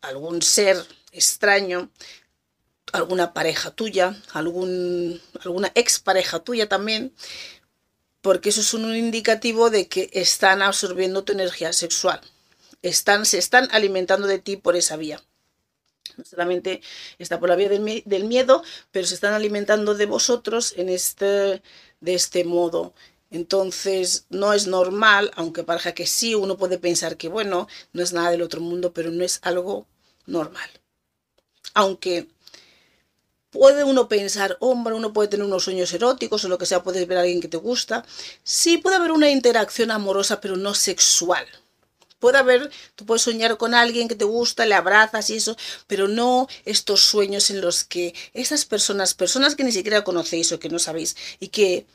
algún 0.00 0.40
ser 0.40 0.82
extraño, 1.12 1.90
alguna 2.90 3.34
pareja 3.34 3.70
tuya, 3.70 4.16
algún, 4.32 5.20
alguna 5.44 5.70
expareja 5.74 6.38
tuya 6.38 6.70
también, 6.70 7.12
porque 8.22 8.48
eso 8.48 8.62
es 8.62 8.72
un 8.72 8.96
indicativo 8.96 9.68
de 9.68 9.88
que 9.88 10.08
están 10.14 10.62
absorbiendo 10.62 11.22
tu 11.22 11.34
energía 11.34 11.74
sexual 11.74 12.22
están, 12.80 13.26
se 13.26 13.36
están 13.36 13.68
alimentando 13.72 14.26
de 14.26 14.38
ti 14.38 14.56
por 14.56 14.74
esa 14.74 14.96
vía. 14.96 15.22
No 16.16 16.24
solamente 16.24 16.80
está 17.18 17.40
por 17.40 17.50
la 17.50 17.56
vía 17.56 17.68
del, 17.68 18.24
miedo, 18.24 18.62
pero 18.90 19.06
se 19.06 19.14
están 19.14 19.34
alimentando 19.34 19.94
de 19.94 20.06
vosotros 20.06 20.72
en 20.78 20.88
este, 20.88 21.62
de 22.00 22.14
este 22.14 22.44
modo. 22.44 22.94
Entonces, 23.34 24.26
no 24.30 24.52
es 24.52 24.68
normal, 24.68 25.32
aunque 25.34 25.64
parezca 25.64 25.92
que 25.92 26.06
sí, 26.06 26.36
uno 26.36 26.56
puede 26.56 26.78
pensar 26.78 27.16
que, 27.16 27.28
bueno, 27.28 27.66
no 27.92 28.00
es 28.00 28.12
nada 28.12 28.30
del 28.30 28.42
otro 28.42 28.60
mundo, 28.60 28.92
pero 28.92 29.10
no 29.10 29.24
es 29.24 29.40
algo 29.42 29.88
normal. 30.24 30.70
Aunque 31.74 32.28
puede 33.50 33.82
uno 33.82 34.06
pensar, 34.08 34.56
hombre, 34.60 34.94
uno 34.94 35.12
puede 35.12 35.30
tener 35.30 35.44
unos 35.46 35.64
sueños 35.64 35.92
eróticos 35.92 36.44
o 36.44 36.48
lo 36.48 36.58
que 36.58 36.66
sea, 36.66 36.84
puedes 36.84 37.08
ver 37.08 37.18
a 37.18 37.22
alguien 37.22 37.40
que 37.40 37.48
te 37.48 37.56
gusta. 37.56 38.04
Sí 38.44 38.78
puede 38.78 38.96
haber 38.96 39.10
una 39.10 39.28
interacción 39.28 39.90
amorosa, 39.90 40.40
pero 40.40 40.56
no 40.56 40.72
sexual 40.72 41.44
puede 42.20 42.38
haber, 42.38 42.70
tú 42.94 43.04
puedes 43.04 43.20
soñar 43.22 43.58
con 43.58 43.74
alguien 43.74 44.08
que 44.08 44.14
te 44.14 44.24
gusta, 44.24 44.64
le 44.64 44.74
abrazas 44.74 45.28
y 45.28 45.36
eso, 45.36 45.58
pero 45.86 46.08
no 46.08 46.48
estos 46.64 47.00
sueños 47.02 47.50
en 47.50 47.60
los 47.60 47.84
que 47.84 48.14
esas 48.32 48.64
personas, 48.64 49.12
personas 49.12 49.56
que 49.56 49.64
ni 49.64 49.72
siquiera 49.72 50.04
conocéis 50.04 50.50
o 50.52 50.58
que 50.58 50.70
no 50.70 50.78
sabéis 50.78 51.16
y 51.38 51.48
que 51.48 51.86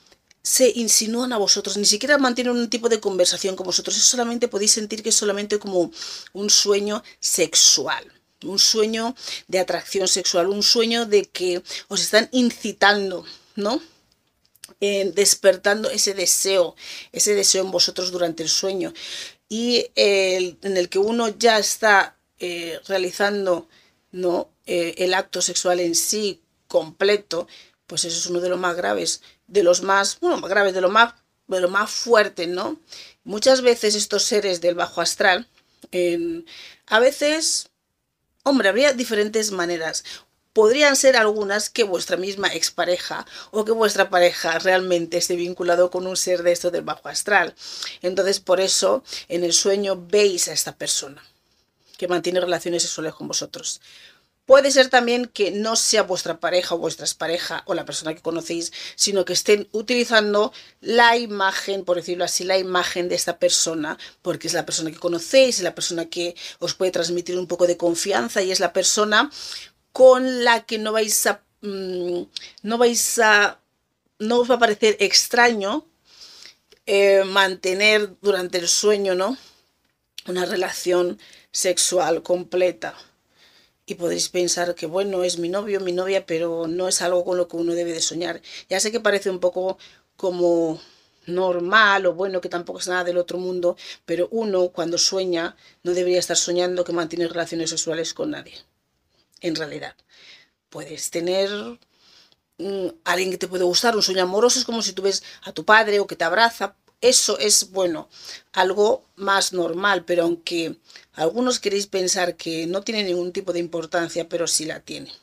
se 0.42 0.72
insinúan 0.76 1.34
a 1.34 1.38
vosotros, 1.38 1.78
ni 1.78 1.86
siquiera 1.86 2.18
mantienen 2.18 2.56
un 2.56 2.70
tipo 2.70 2.90
de 2.90 3.00
conversación 3.00 3.56
con 3.56 3.66
vosotros, 3.66 3.96
eso 3.98 4.06
solamente 4.06 4.48
podéis 4.48 4.72
sentir 4.72 5.04
que 5.04 5.10
es 5.10 5.16
solamente 5.16 5.60
como 5.60 5.92
un 6.34 6.50
sueño 6.50 7.04
sexual 7.20 8.12
un 8.46 8.58
sueño 8.58 9.16
de 9.50 9.60
atracción 9.60 10.08
sexual, 10.08 10.48
un 10.48 10.64
sueño 10.64 11.06
de 11.06 11.26
que 11.26 11.62
os 11.90 12.02
están 12.02 12.30
incitando, 12.32 13.26
¿no? 13.56 13.82
despertando 14.80 15.90
ese 15.90 16.14
deseo, 16.14 16.74
ese 17.12 17.36
deseo 17.36 17.66
en 17.66 17.72
vosotros 17.72 18.12
durante 18.12 18.44
el 18.44 18.50
sueño 18.50 18.94
y 19.50 19.88
en 19.96 20.78
el 20.78 20.88
que 20.88 21.00
uno 21.00 21.28
ya 21.38 21.60
está 21.60 22.16
eh, 22.40 22.80
realizando 22.88 23.68
¿no? 24.12 24.50
Eh, 24.66 24.96
el 25.00 25.14
acto 25.16 25.42
sexual 25.42 25.82
en 25.82 25.96
sí 25.96 26.42
completo, 26.68 27.48
pues 27.88 28.06
eso 28.06 28.18
es 28.18 28.26
uno 28.28 28.40
de 28.40 28.50
los 28.50 28.60
más 28.60 28.78
graves, 28.78 29.22
de 29.50 29.64
los 29.64 29.82
más, 29.82 30.20
bueno, 30.20 30.42
graves, 30.48 30.74
de 30.74 30.82
lo 30.82 30.90
más, 30.90 31.14
de 31.48 31.60
lo 31.60 31.70
más 31.70 31.90
fuerte, 31.90 32.48
¿no? 32.48 32.80
Muchas 33.24 33.62
veces 33.62 33.96
estos 33.96 34.24
seres 34.24 34.62
del 34.62 34.76
bajo 34.76 35.02
astral, 35.02 35.48
a 36.88 37.00
veces, 37.00 37.70
hombre, 38.44 38.70
habría 38.70 38.94
diferentes 38.94 39.52
maneras 39.52 40.04
podrían 40.54 40.96
ser 40.96 41.16
algunas 41.16 41.70
que 41.70 41.84
vuestra 41.84 42.18
misma 42.18 42.48
expareja 42.50 43.26
o 43.52 43.66
que 43.66 43.72
vuestra 43.72 44.10
pareja 44.10 44.60
realmente 44.60 45.18
esté 45.18 45.36
vinculado 45.36 45.90
con 45.92 46.08
un 46.08 46.18
ser 46.18 46.44
de 46.44 46.52
esto 46.52 46.72
del 46.72 46.82
bajo 46.82 47.08
astral. 47.08 47.56
Entonces, 48.02 48.40
por 48.40 48.60
eso, 48.60 49.04
en 49.28 49.44
el 49.44 49.54
sueño 49.54 49.96
veis 50.10 50.48
a 50.48 50.54
esta 50.54 50.76
persona 50.76 51.24
que 51.98 52.08
mantiene 52.08 52.42
relaciones 52.42 52.84
sexuales 52.84 53.14
con 53.14 53.28
vosotros. 53.28 53.80
Puede 54.50 54.72
ser 54.72 54.90
también 54.90 55.28
que 55.28 55.52
no 55.52 55.76
sea 55.76 56.02
vuestra 56.02 56.40
pareja 56.40 56.74
o 56.74 56.80
vuestra 56.80 57.06
pareja 57.16 57.62
o 57.68 57.76
la 57.76 57.86
persona 57.86 58.16
que 58.16 58.24
conocéis, 58.24 58.74
sino 58.96 59.24
que 59.24 59.34
estén 59.34 59.68
utilizando 59.74 60.52
la 60.82 61.18
imagen, 61.18 61.86
por 61.86 61.98
decirlo 61.98 62.24
así, 62.26 62.46
la 62.46 62.58
imagen 62.58 63.10
de 63.10 63.14
esta 63.14 63.38
persona, 63.38 64.00
porque 64.24 64.48
es 64.48 64.56
la 64.56 64.66
persona 64.66 64.90
que 64.90 64.98
conocéis, 64.98 65.58
es 65.58 65.64
la 65.64 65.76
persona 65.76 66.06
que 66.06 66.36
os 66.58 66.74
puede 66.74 66.90
transmitir 66.90 67.38
un 67.38 67.46
poco 67.46 67.68
de 67.68 67.78
confianza 67.78 68.42
y 68.42 68.50
es 68.50 68.60
la 68.60 68.74
persona 68.74 69.30
con 69.92 70.44
la 70.44 70.66
que 70.66 70.80
no 70.80 70.94
vais 70.94 71.28
a, 71.28 71.44
mm, 71.62 72.24
no 72.64 72.78
vais 72.80 73.20
a, 73.20 73.60
no 74.18 74.40
os 74.40 74.50
va 74.50 74.56
a 74.56 74.66
parecer 74.66 74.98
extraño 75.00 75.86
eh, 76.88 77.24
mantener 77.24 78.16
durante 78.20 78.58
el 78.58 78.68
sueño, 78.68 79.14
¿no? 79.14 79.38
Una 80.26 80.46
relación 80.46 81.20
sexual 81.52 82.24
completa. 82.24 82.96
Y 83.90 83.96
podéis 83.96 84.30
pensar 84.30 84.76
que, 84.76 84.86
bueno, 84.86 85.24
es 85.24 85.40
mi 85.40 85.50
novio, 85.50 85.80
mi 85.80 85.92
novia, 85.92 86.24
pero 86.28 86.68
no 86.68 86.88
es 86.88 87.02
algo 87.02 87.26
con 87.26 87.38
lo 87.38 87.48
que 87.48 87.58
uno 87.58 87.74
debe 87.74 87.92
de 87.92 88.02
soñar. 88.02 88.40
Ya 88.70 88.80
sé 88.80 88.92
que 88.92 89.00
parece 89.00 89.32
un 89.32 89.40
poco 89.40 89.80
como 90.16 90.80
normal 91.26 92.06
o 92.06 92.14
bueno, 92.14 92.40
que 92.40 92.50
tampoco 92.50 92.78
es 92.78 92.88
nada 92.88 93.04
del 93.04 93.18
otro 93.18 93.40
mundo, 93.40 93.78
pero 94.06 94.28
uno 94.30 94.70
cuando 94.70 95.00
sueña 95.00 95.56
no 95.82 95.94
debería 95.94 96.20
estar 96.20 96.38
soñando 96.38 96.84
que 96.84 96.94
mantiene 96.94 97.28
relaciones 97.28 97.72
sexuales 97.72 98.14
con 98.14 98.30
nadie 98.30 98.54
en 99.42 99.56
realidad. 99.56 99.96
Puedes 100.70 101.10
tener 101.10 101.50
mm, 102.60 102.90
alguien 103.06 103.32
que 103.32 103.40
te 103.40 103.48
puede 103.48 103.64
gustar, 103.64 103.96
un 103.96 104.04
sueño 104.04 104.22
amoroso, 104.22 104.60
es 104.60 104.66
como 104.66 104.84
si 104.84 104.94
tú 104.94 105.02
ves 105.02 105.24
a 105.42 105.52
tu 105.52 105.66
padre 105.66 106.00
o 106.00 106.06
que 106.06 106.16
te 106.16 106.26
abraza. 106.26 106.76
Eso 107.02 107.40
es, 107.40 107.72
bueno, 107.72 108.10
algo 108.52 109.06
más 109.16 109.54
normal, 109.54 110.04
pero 110.04 110.24
aunque 110.24 110.76
algunos 111.14 111.60
queréis 111.60 111.88
pensar 111.88 112.36
que 112.36 112.68
no 112.68 112.82
tiene 112.82 113.04
ningún 113.04 113.32
tipo 113.32 113.54
de 113.54 113.60
importancia, 113.60 114.28
pero 114.28 114.48
sí 114.48 114.66
la 114.66 114.82
tiene. 114.82 115.14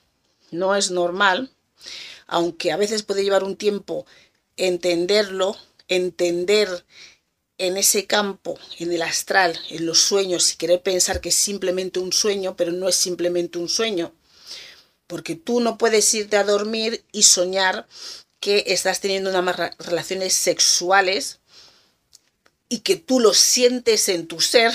No 0.50 0.74
es 0.74 0.90
normal, 0.90 1.50
aunque 2.26 2.72
a 2.72 2.76
veces 2.78 3.02
puede 3.02 3.24
llevar 3.24 3.44
un 3.44 3.56
tiempo 3.56 4.06
entenderlo, 4.56 5.56
entender 5.88 6.84
en 7.58 7.76
ese 7.76 8.06
campo, 8.06 8.58
en 8.78 8.92
el 8.92 9.02
astral, 9.02 9.58
en 9.68 9.86
los 9.86 9.98
sueños, 9.98 10.52
y 10.52 10.56
querer 10.56 10.82
pensar 10.82 11.20
que 11.20 11.28
es 11.28 11.34
simplemente 11.34 11.98
un 11.98 12.12
sueño, 12.12 12.56
pero 12.56 12.72
no 12.72 12.88
es 12.88 12.96
simplemente 12.96 13.58
un 13.58 13.68
sueño. 13.68 14.12
Porque 15.06 15.36
tú 15.36 15.60
no 15.60 15.78
puedes 15.78 16.12
irte 16.14 16.36
a 16.36 16.44
dormir 16.44 17.04
y 17.12 17.22
soñar 17.22 17.86
que 18.40 18.64
estás 18.68 19.00
teniendo 19.00 19.30
unas 19.30 19.76
relaciones 19.78 20.34
sexuales 20.34 21.40
y 22.68 22.80
que 22.80 22.96
tú 22.96 23.20
lo 23.20 23.32
sientes 23.32 24.08
en 24.08 24.26
tu 24.26 24.40
ser, 24.40 24.72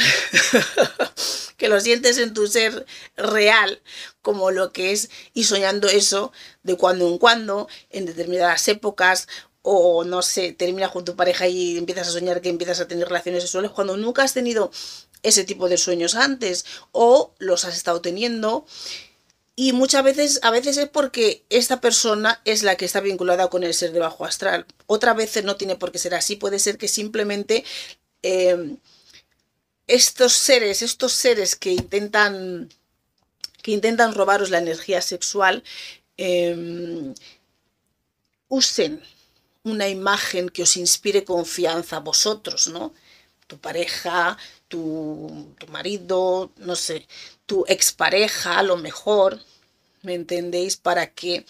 que 1.57 1.67
lo 1.67 1.79
sientes 1.81 2.17
en 2.17 2.33
tu 2.33 2.47
ser 2.47 2.85
real, 3.17 3.81
como 4.21 4.51
lo 4.51 4.71
que 4.71 4.91
es, 4.91 5.09
y 5.33 5.43
soñando 5.43 5.87
eso 5.87 6.31
de 6.63 6.77
cuando 6.77 7.07
en 7.07 7.17
cuando, 7.17 7.67
en 7.89 8.05
determinadas 8.05 8.67
épocas, 8.67 9.27
o 9.61 10.03
no 10.03 10.21
sé, 10.21 10.53
terminas 10.53 10.91
con 10.91 11.05
tu 11.05 11.15
pareja 11.15 11.47
y 11.47 11.77
empiezas 11.77 12.07
a 12.07 12.11
soñar 12.11 12.41
que 12.41 12.49
empiezas 12.49 12.79
a 12.79 12.87
tener 12.87 13.07
relaciones 13.07 13.43
sexuales 13.43 13.71
cuando 13.71 13.95
nunca 13.97 14.23
has 14.23 14.33
tenido 14.33 14.71
ese 15.23 15.43
tipo 15.43 15.69
de 15.69 15.77
sueños 15.77 16.15
antes 16.15 16.65
o 16.91 17.33
los 17.37 17.65
has 17.65 17.75
estado 17.75 18.01
teniendo 18.01 18.65
y 19.61 19.73
muchas 19.73 20.03
veces, 20.03 20.39
a 20.41 20.49
veces 20.49 20.75
es 20.77 20.89
porque 20.89 21.45
esta 21.51 21.81
persona 21.81 22.41
es 22.45 22.63
la 22.63 22.77
que 22.77 22.85
está 22.85 22.99
vinculada 22.99 23.47
con 23.47 23.63
el 23.63 23.75
ser 23.75 23.91
de 23.91 23.99
bajo 23.99 24.25
astral. 24.25 24.65
Otra 24.87 25.13
veces 25.13 25.43
no 25.43 25.55
tiene 25.55 25.75
por 25.75 25.91
qué 25.91 25.99
ser 25.99 26.15
así, 26.15 26.35
puede 26.35 26.57
ser 26.57 26.79
que 26.79 26.87
simplemente 26.87 27.63
eh, 28.23 28.77
estos 29.85 30.33
seres, 30.33 30.81
estos 30.81 31.13
seres 31.13 31.55
que 31.55 31.73
intentan, 31.73 32.69
que 33.61 33.69
intentan 33.69 34.15
robaros 34.15 34.49
la 34.49 34.57
energía 34.57 34.99
sexual, 34.99 35.63
eh, 36.17 37.13
usen 38.47 39.03
una 39.61 39.87
imagen 39.89 40.49
que 40.49 40.63
os 40.63 40.75
inspire 40.75 41.23
confianza 41.23 41.97
a 41.97 41.99
vosotros, 41.99 42.67
¿no? 42.67 42.95
Tu 43.45 43.59
pareja, 43.59 44.39
tu, 44.67 45.53
tu 45.59 45.67
marido, 45.67 46.51
no 46.57 46.75
sé, 46.75 47.07
tu 47.45 47.63
expareja, 47.67 48.57
a 48.57 48.63
lo 48.63 48.77
mejor, 48.77 49.39
¿me 50.03 50.13
entendéis? 50.13 50.77
Para 50.77 51.13
que 51.13 51.45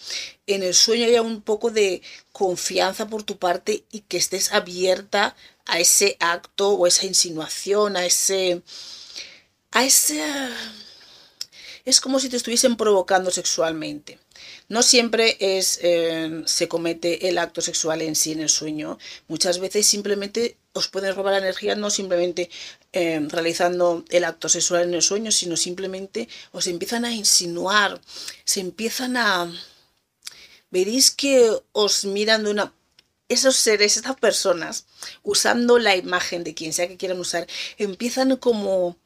en 0.46 0.62
el 0.62 0.74
sueño 0.74 1.06
haya 1.06 1.22
un 1.22 1.42
poco 1.42 1.70
de 1.70 2.02
confianza 2.32 3.08
por 3.08 3.22
tu 3.22 3.38
parte 3.38 3.84
y 3.90 4.00
que 4.00 4.16
estés 4.16 4.52
abierta 4.52 5.36
a 5.66 5.78
ese 5.78 6.16
acto 6.20 6.70
o 6.70 6.86
esa 6.86 7.06
insinuación, 7.06 7.96
a 7.96 8.04
ese... 8.04 8.62
a 9.70 9.84
ese... 9.84 10.22
Es 11.84 12.00
como 12.00 12.20
si 12.20 12.28
te 12.28 12.36
estuviesen 12.36 12.76
provocando 12.76 13.30
sexualmente. 13.30 14.18
No 14.68 14.82
siempre 14.82 15.36
es, 15.40 15.78
eh, 15.82 16.42
se 16.46 16.68
comete 16.68 17.28
el 17.28 17.38
acto 17.38 17.60
sexual 17.60 18.02
en 18.02 18.14
sí 18.14 18.32
en 18.32 18.40
el 18.40 18.48
sueño. 18.48 18.98
Muchas 19.28 19.58
veces 19.58 19.86
simplemente 19.86 20.56
os 20.72 20.88
pueden 20.88 21.14
robar 21.14 21.32
la 21.32 21.38
energía 21.38 21.74
no 21.74 21.90
simplemente 21.90 22.50
eh, 22.92 23.20
realizando 23.28 24.04
el 24.10 24.24
acto 24.24 24.48
sexual 24.48 24.84
en 24.84 24.94
el 24.94 25.02
sueño, 25.02 25.30
sino 25.30 25.56
simplemente 25.56 26.28
os 26.52 26.66
empiezan 26.66 27.04
a 27.04 27.12
insinuar, 27.12 28.00
se 28.44 28.60
empiezan 28.60 29.16
a... 29.16 29.52
Veréis 30.70 31.10
que 31.10 31.50
os 31.72 32.04
miran 32.04 32.44
de 32.44 32.50
una... 32.50 32.72
Esos 33.28 33.56
seres, 33.56 33.96
estas 33.96 34.16
personas, 34.16 34.84
usando 35.22 35.78
la 35.78 35.96
imagen 35.96 36.44
de 36.44 36.54
quien 36.54 36.72
sea 36.72 36.88
que 36.88 36.98
quieran 36.98 37.18
usar, 37.18 37.46
empiezan 37.78 38.36
como 38.36 38.98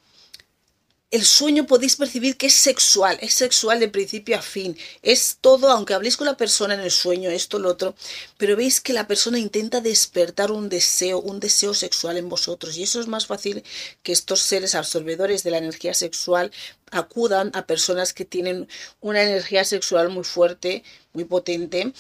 el 1.11 1.25
sueño 1.25 1.67
podéis 1.67 1.97
percibir 1.97 2.37
que 2.37 2.47
es 2.47 2.55
sexual, 2.55 3.17
es 3.21 3.35
sexual 3.35 3.79
de 3.79 3.89
principio 3.89 4.37
a 4.37 4.43
fin, 4.43 4.77
es 5.03 5.39
todo, 5.41 5.71
aunque 5.71 5.95
habléis 5.95 6.17
con 6.17 6.27
la 6.27 6.37
persona 6.37 6.75
en 6.75 6.81
el 6.81 6.91
sueño, 6.91 7.31
esto, 7.31 7.61
lo 7.61 7.71
otro, 7.71 7.95
pero 8.39 8.57
veis 8.57 8.81
que 8.81 8.93
la 8.93 9.07
persona 9.07 9.39
intenta 9.39 9.81
despertar 9.81 10.51
un 10.51 10.69
deseo, 10.69 11.21
un 11.21 11.39
deseo 11.39 11.75
sexual 11.75 12.17
en 12.17 12.29
vosotros, 12.29 12.77
y 12.77 12.83
eso 12.83 13.01
es 13.01 13.07
más 13.07 13.27
fácil 13.27 13.63
que 14.03 14.13
estos 14.13 14.41
seres 14.41 14.75
absorbedores 14.75 15.45
de 15.45 15.53
la 15.53 15.59
energía 15.59 15.95
sexual 15.95 16.51
acudan 16.91 17.51
a 17.55 17.67
personas 17.67 18.13
que 18.13 18.25
tienen 18.25 18.69
una 19.01 19.23
energía 19.23 19.65
sexual 19.65 20.09
muy 20.09 20.25
fuerte, 20.25 20.83
muy 21.13 21.25
potente, 21.25 21.93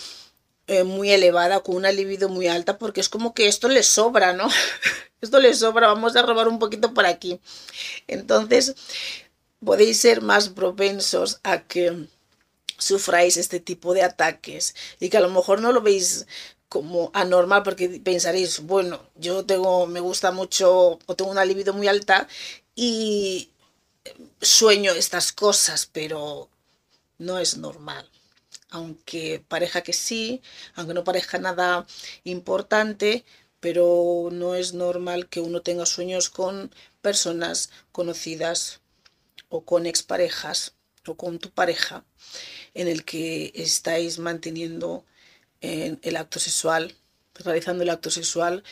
eh, 0.69 0.85
muy 0.85 1.11
elevada, 1.13 1.61
con 1.61 1.77
una 1.77 1.93
libido 1.93 2.29
muy 2.29 2.49
alta, 2.49 2.79
porque 2.79 3.01
es 3.01 3.09
como 3.09 3.35
que 3.35 3.47
esto 3.47 3.69
les 3.69 3.87
sobra, 3.87 4.33
¿no? 4.33 4.49
esto 5.21 5.39
les 5.41 5.61
sobra, 5.61 5.89
vamos 5.89 6.17
a 6.17 6.23
robar 6.23 6.49
un 6.49 6.59
poquito 6.59 6.93
por 6.95 7.07
aquí. 7.07 7.41
Entonces, 8.09 8.75
podéis 9.65 10.01
ser 10.01 10.23
más 10.23 10.49
propensos 10.49 11.41
a 11.45 11.63
que 11.63 12.09
sufráis 12.79 13.37
este 13.37 13.61
tipo 13.61 13.95
de 13.95 14.03
ataques 14.03 14.75
y 15.01 15.09
que 15.09 15.17
a 15.17 15.21
lo 15.21 15.31
mejor 15.31 15.61
no 15.61 15.73
lo 15.73 15.83
veis 15.83 16.27
como 16.69 17.11
anormal 17.15 17.63
porque 17.63 17.89
pensaréis, 18.05 18.61
bueno, 18.61 19.01
yo 19.15 19.45
tengo, 19.47 19.87
me 19.87 20.01
gusta 20.01 20.33
mucho 20.33 20.99
o 21.07 21.17
tengo 21.17 21.31
una 21.31 21.45
libido 21.45 21.73
muy 21.75 21.89
alta 21.89 22.29
y 22.75 23.51
sueño 24.41 24.93
estas 24.93 25.33
cosas, 25.33 25.87
pero 25.87 26.49
no 27.19 27.39
es 27.39 27.57
normal 27.57 28.11
aunque 28.71 29.45
pareja 29.49 29.83
que 29.83 29.93
sí, 29.93 30.43
aunque 30.75 30.95
no 30.95 31.05
parezca 31.05 31.39
nada 31.39 31.87
importante, 32.25 33.25
pero 33.61 34.29
no 34.33 34.55
es 34.55 34.75
normal 34.75 35.29
que 35.29 35.41
uno 35.41 35.63
tenga 35.63 35.87
sueños 35.87 36.31
con 36.31 36.75
personas 37.01 37.71
conocidas 37.93 38.81
o 39.49 39.65
con 39.65 39.87
exparejas 39.87 40.75
o 41.07 41.17
con 41.17 41.39
tu 41.39 41.51
pareja 41.51 42.05
en 42.75 42.89
el 42.89 43.05
que 43.05 43.53
estáis 43.55 44.19
manteniendo 44.19 45.05
el 45.61 46.17
acto 46.17 46.39
sexual, 46.39 46.95
realizando 47.35 47.83
el 47.83 47.91
acto 47.91 48.11
sexual 48.11 48.63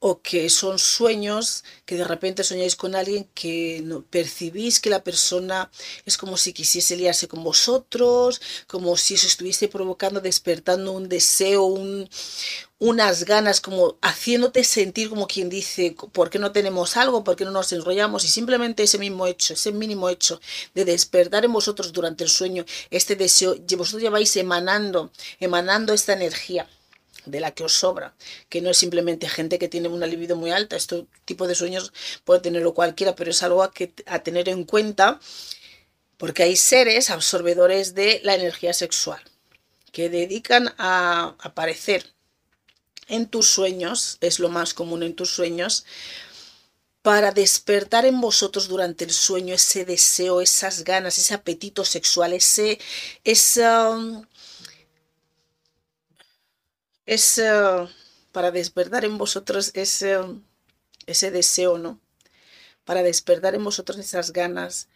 o 0.00 0.22
que 0.22 0.48
son 0.48 0.78
sueños 0.78 1.62
que 1.84 1.96
de 1.96 2.04
repente 2.04 2.42
soñáis 2.42 2.74
con 2.74 2.94
alguien 2.94 3.28
que 3.34 3.82
no, 3.84 4.02
percibís 4.02 4.80
que 4.80 4.88
la 4.90 5.04
persona 5.04 5.70
es 6.06 6.16
como 6.16 6.36
si 6.38 6.54
quisiese 6.54 6.96
liarse 6.96 7.28
con 7.28 7.44
vosotros, 7.44 8.40
como 8.66 8.96
si 8.96 9.14
eso 9.14 9.26
estuviese 9.26 9.68
provocando, 9.68 10.20
despertando 10.22 10.92
un 10.92 11.08
deseo, 11.10 11.64
un, 11.64 12.08
unas 12.78 13.24
ganas, 13.24 13.60
como 13.60 13.98
haciéndote 14.00 14.64
sentir 14.64 15.10
como 15.10 15.26
quien 15.26 15.50
dice, 15.50 15.94
¿por 16.12 16.30
qué 16.30 16.38
no 16.38 16.50
tenemos 16.50 16.96
algo? 16.96 17.22
¿Por 17.22 17.36
qué 17.36 17.44
no 17.44 17.50
nos 17.50 17.70
enrollamos? 17.72 18.24
Y 18.24 18.28
simplemente 18.28 18.82
ese 18.82 18.98
mismo 18.98 19.26
hecho, 19.26 19.52
ese 19.52 19.70
mínimo 19.70 20.08
hecho 20.08 20.40
de 20.74 20.86
despertar 20.86 21.44
en 21.44 21.52
vosotros 21.52 21.92
durante 21.92 22.24
el 22.24 22.30
sueño 22.30 22.64
este 22.90 23.16
deseo, 23.16 23.54
vosotros 23.76 24.02
lleváis 24.02 24.34
emanando, 24.36 25.10
emanando 25.40 25.92
esta 25.92 26.14
energía 26.14 26.66
de 27.26 27.40
la 27.40 27.52
que 27.52 27.64
os 27.64 27.72
sobra, 27.72 28.14
que 28.48 28.60
no 28.60 28.70
es 28.70 28.78
simplemente 28.78 29.28
gente 29.28 29.58
que 29.58 29.68
tiene 29.68 29.88
una 29.88 30.06
libido 30.06 30.36
muy 30.36 30.50
alta, 30.50 30.76
este 30.76 31.06
tipo 31.24 31.46
de 31.46 31.54
sueños 31.54 31.92
puede 32.24 32.40
tenerlo 32.40 32.74
cualquiera, 32.74 33.14
pero 33.14 33.30
es 33.30 33.42
algo 33.42 33.62
a, 33.62 33.70
tener 34.22 34.48
en 34.48 34.64
cuenta 34.64 35.20
porque 36.16 36.42
hay 36.42 36.56
seres 36.56 37.10
absorbedores 37.10 37.94
de 37.94 38.20
la 38.24 38.34
energía 38.34 38.72
sexual 38.72 39.22
que 39.92 40.08
dedican 40.08 40.72
a 40.78 41.34
aparecer 41.38 42.04
en 43.08 43.26
tus 43.26 43.48
sueños, 43.48 44.18
es 44.20 44.38
lo 44.38 44.48
más 44.48 44.72
común 44.72 45.02
en 45.02 45.14
tus 45.14 45.30
sueños, 45.30 45.84
para 47.02 47.32
despertar 47.32 48.04
en 48.04 48.20
vosotros 48.20 48.68
durante 48.68 49.04
el 49.04 49.10
sueño 49.10 49.54
ese 49.54 49.84
deseo, 49.84 50.40
esas 50.40 50.84
ganas, 50.84 51.16
ese 51.18 51.34
apetito 51.34 51.84
sexual, 51.84 52.34
ese, 52.34 52.78
esa, 53.24 53.96
es 57.10 57.42
para 58.30 58.52
despertar 58.52 59.04
en 59.04 59.18
vosotros 59.18 59.72
ese, 59.74 60.16
ese 61.06 61.32
deseo, 61.32 61.76
¿no? 61.76 61.98
Para 62.84 63.02
despertar 63.02 63.56
en 63.56 63.64
vosotros 63.64 63.98
esas 63.98 64.32
ganas. 64.32 64.86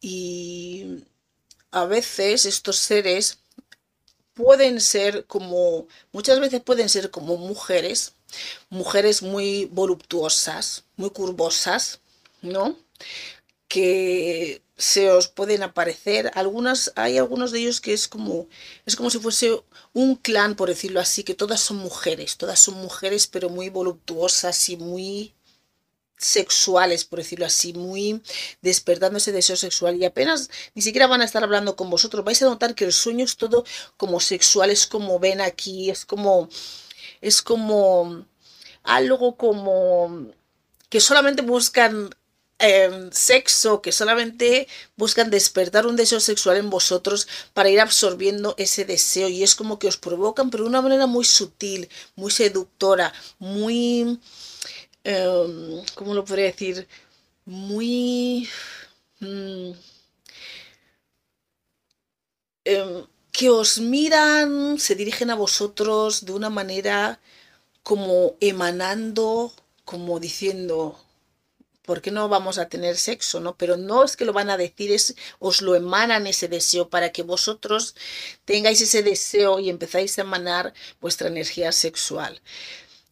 Y 0.00 1.04
a 1.70 1.84
veces 1.84 2.46
estos 2.46 2.78
seres 2.78 3.38
pueden 4.34 4.80
ser 4.80 5.24
como, 5.26 5.86
muchas 6.10 6.40
veces 6.40 6.60
pueden 6.62 6.88
ser 6.88 7.12
como 7.12 7.36
mujeres, 7.36 8.14
mujeres 8.68 9.22
muy 9.22 9.66
voluptuosas, 9.66 10.82
muy 10.96 11.10
curvosas, 11.10 12.00
¿no? 12.42 12.76
Que 13.68 14.62
se 14.76 15.10
os 15.10 15.28
pueden 15.28 15.62
aparecer. 15.62 16.30
Algunas, 16.34 16.92
hay 16.96 17.18
algunos 17.18 17.52
de 17.52 17.60
ellos 17.60 17.80
que 17.80 17.92
es 17.92 18.08
como, 18.08 18.48
es 18.84 18.96
como 18.96 19.10
si 19.10 19.18
fuese 19.18 19.62
un 19.92 20.16
clan, 20.16 20.54
por 20.54 20.68
decirlo 20.68 21.00
así, 21.00 21.24
que 21.24 21.34
todas 21.34 21.60
son 21.60 21.78
mujeres, 21.78 22.36
todas 22.36 22.60
son 22.60 22.74
mujeres, 22.74 23.26
pero 23.26 23.48
muy 23.48 23.70
voluptuosas 23.70 24.68
y 24.68 24.76
muy 24.76 25.34
sexuales, 26.18 27.04
por 27.04 27.18
decirlo 27.18 27.46
así, 27.46 27.72
muy 27.74 28.22
despertando 28.62 29.18
ese 29.18 29.32
deseo 29.32 29.56
sexual 29.56 29.96
y 29.96 30.04
apenas 30.04 30.50
ni 30.74 30.82
siquiera 30.82 31.06
van 31.06 31.20
a 31.20 31.24
estar 31.24 31.42
hablando 31.42 31.76
con 31.76 31.90
vosotros, 31.90 32.24
vais 32.24 32.40
a 32.42 32.46
notar 32.46 32.74
que 32.74 32.84
el 32.86 32.92
sueño 32.92 33.24
es 33.24 33.36
todo 33.36 33.64
como 33.98 34.20
sexual, 34.20 34.70
es 34.70 34.86
como 34.86 35.18
ven 35.18 35.40
aquí, 35.42 35.90
es 35.90 36.06
como 36.06 36.48
es 37.20 37.42
como 37.42 38.26
algo 38.82 39.36
como 39.36 40.32
que 40.88 41.00
solamente 41.00 41.42
buscan 41.42 42.14
Em, 42.58 43.10
sexo, 43.12 43.82
que 43.82 43.92
solamente 43.92 44.66
buscan 44.96 45.28
despertar 45.30 45.86
un 45.86 45.96
deseo 45.96 46.20
sexual 46.20 46.56
en 46.56 46.70
vosotros 46.70 47.28
para 47.52 47.68
ir 47.68 47.80
absorbiendo 47.80 48.54
ese 48.56 48.86
deseo 48.86 49.28
y 49.28 49.42
es 49.42 49.54
como 49.54 49.78
que 49.78 49.88
os 49.88 49.98
provocan, 49.98 50.48
pero 50.50 50.64
de 50.64 50.70
una 50.70 50.80
manera 50.80 51.06
muy 51.06 51.24
sutil, 51.26 51.88
muy 52.16 52.30
seductora, 52.30 53.12
muy, 53.38 54.18
eh, 55.04 55.82
¿cómo 55.94 56.14
lo 56.14 56.24
podría 56.24 56.46
decir? 56.46 56.88
Muy... 57.46 58.48
Mm, 59.20 59.72
em, 62.64 63.06
que 63.32 63.50
os 63.50 63.78
miran, 63.80 64.78
se 64.78 64.94
dirigen 64.94 65.30
a 65.30 65.34
vosotros 65.44 66.24
de 66.26 66.32
una 66.32 66.50
manera 66.50 67.20
como 67.82 68.36
emanando, 68.40 69.52
como 69.84 70.20
diciendo, 70.20 70.98
¿por 71.86 72.02
qué 72.02 72.10
no 72.10 72.28
vamos 72.28 72.58
a 72.58 72.68
tener 72.68 72.96
sexo? 72.98 73.40
¿no? 73.40 73.56
Pero 73.56 73.76
no 73.78 74.04
es 74.04 74.16
que 74.16 74.26
lo 74.26 74.34
van 74.34 74.50
a 74.50 74.58
decir, 74.58 74.92
es, 74.92 75.14
os 75.38 75.62
lo 75.62 75.74
emanan 75.74 76.26
ese 76.26 76.48
deseo 76.48 76.90
para 76.90 77.12
que 77.12 77.22
vosotros 77.22 77.94
tengáis 78.44 78.80
ese 78.82 79.02
deseo 79.02 79.58
y 79.60 79.70
empezáis 79.70 80.18
a 80.18 80.22
emanar 80.22 80.74
vuestra 81.00 81.28
energía 81.28 81.72
sexual. 81.72 82.42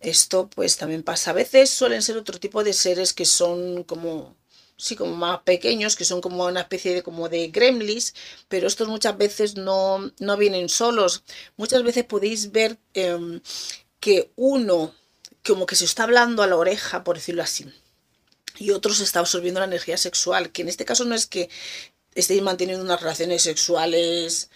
Esto 0.00 0.50
pues 0.50 0.76
también 0.76 1.02
pasa. 1.02 1.30
A 1.30 1.34
veces 1.34 1.70
suelen 1.70 2.02
ser 2.02 2.16
otro 2.18 2.38
tipo 2.38 2.62
de 2.64 2.74
seres 2.74 3.14
que 3.14 3.24
son 3.24 3.84
como 3.84 4.36
sí, 4.76 4.96
como 4.96 5.16
más 5.16 5.40
pequeños, 5.42 5.96
que 5.96 6.04
son 6.04 6.20
como 6.20 6.44
una 6.44 6.62
especie 6.62 6.94
de 6.94 7.02
como 7.02 7.28
de 7.28 7.48
gremlins, 7.48 8.14
pero 8.48 8.66
estos 8.66 8.88
muchas 8.88 9.16
veces 9.16 9.56
no, 9.56 10.12
no 10.18 10.36
vienen 10.36 10.68
solos. 10.68 11.24
Muchas 11.56 11.82
veces 11.84 12.04
podéis 12.04 12.52
ver 12.52 12.78
em, 12.94 13.40
que 14.00 14.32
uno 14.36 14.94
como 15.46 15.66
que 15.66 15.76
se 15.76 15.84
está 15.84 16.04
hablando 16.04 16.42
a 16.42 16.46
la 16.46 16.56
oreja, 16.56 17.04
por 17.04 17.16
decirlo 17.16 17.42
así 17.42 17.66
y 18.58 18.70
otros 18.70 19.00
está 19.00 19.20
absorbiendo 19.20 19.60
la 19.60 19.66
energía 19.66 19.96
sexual, 19.96 20.50
que 20.50 20.62
en 20.62 20.68
este 20.68 20.84
caso 20.84 21.04
no 21.04 21.14
es 21.14 21.26
que 21.26 21.48
estéis 22.14 22.42
manteniendo 22.42 22.84
unas 22.84 23.00
relaciones 23.00 23.42
sexuales 23.42 24.50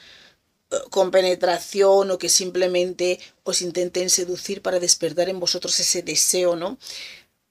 eh, 0.70 0.76
con 0.90 1.10
penetración 1.10 2.10
o 2.10 2.18
que 2.18 2.28
simplemente 2.28 3.18
os 3.42 3.62
intenten 3.62 4.10
seducir 4.10 4.62
para 4.62 4.80
despertar 4.80 5.28
en 5.28 5.40
vosotros 5.40 5.78
ese 5.80 6.02
deseo, 6.02 6.56
¿no? 6.56 6.78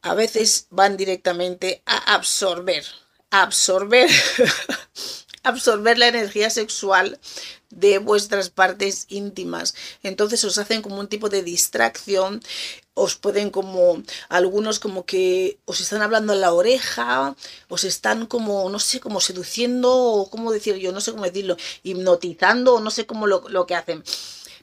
A 0.02 0.14
veces 0.14 0.68
van 0.70 0.96
directamente 0.96 1.82
a 1.86 2.14
absorber, 2.16 2.86
a 3.32 3.42
absorber, 3.44 4.10
absorber 5.44 5.98
la 5.98 6.08
energía 6.08 6.50
sexual 6.50 7.20
de 7.70 8.00
vuestras 8.00 8.50
partes 8.50 9.06
íntimas. 9.10 9.76
Entonces 10.04 10.44
os 10.44 10.58
hacen 10.58 10.82
como 10.82 11.00
un 11.00 11.08
tipo 11.08 11.30
de 11.30 11.44
distracción, 11.44 12.42
os 12.94 13.16
pueden 13.16 13.50
como, 13.50 14.02
algunos 14.30 14.80
como 14.80 15.06
que 15.06 15.60
os 15.66 15.82
están 15.82 16.02
hablando 16.02 16.34
en 16.34 16.42
la 16.42 16.54
oreja, 16.54 17.36
os 17.68 17.84
están 17.84 18.26
como, 18.26 18.70
no 18.70 18.80
sé, 18.80 19.00
como 19.00 19.22
seduciendo, 19.22 19.94
o 19.94 20.30
cómo 20.30 20.52
decir 20.52 20.76
yo, 20.78 20.92
no 20.92 21.02
sé 21.02 21.12
cómo 21.12 21.26
decirlo, 21.26 21.58
hipnotizando, 21.84 22.76
o 22.76 22.80
no 22.80 22.90
sé 22.90 23.06
cómo 23.06 23.28
lo, 23.28 23.48
lo 23.50 23.68
que 23.68 23.76
hacen 23.76 24.04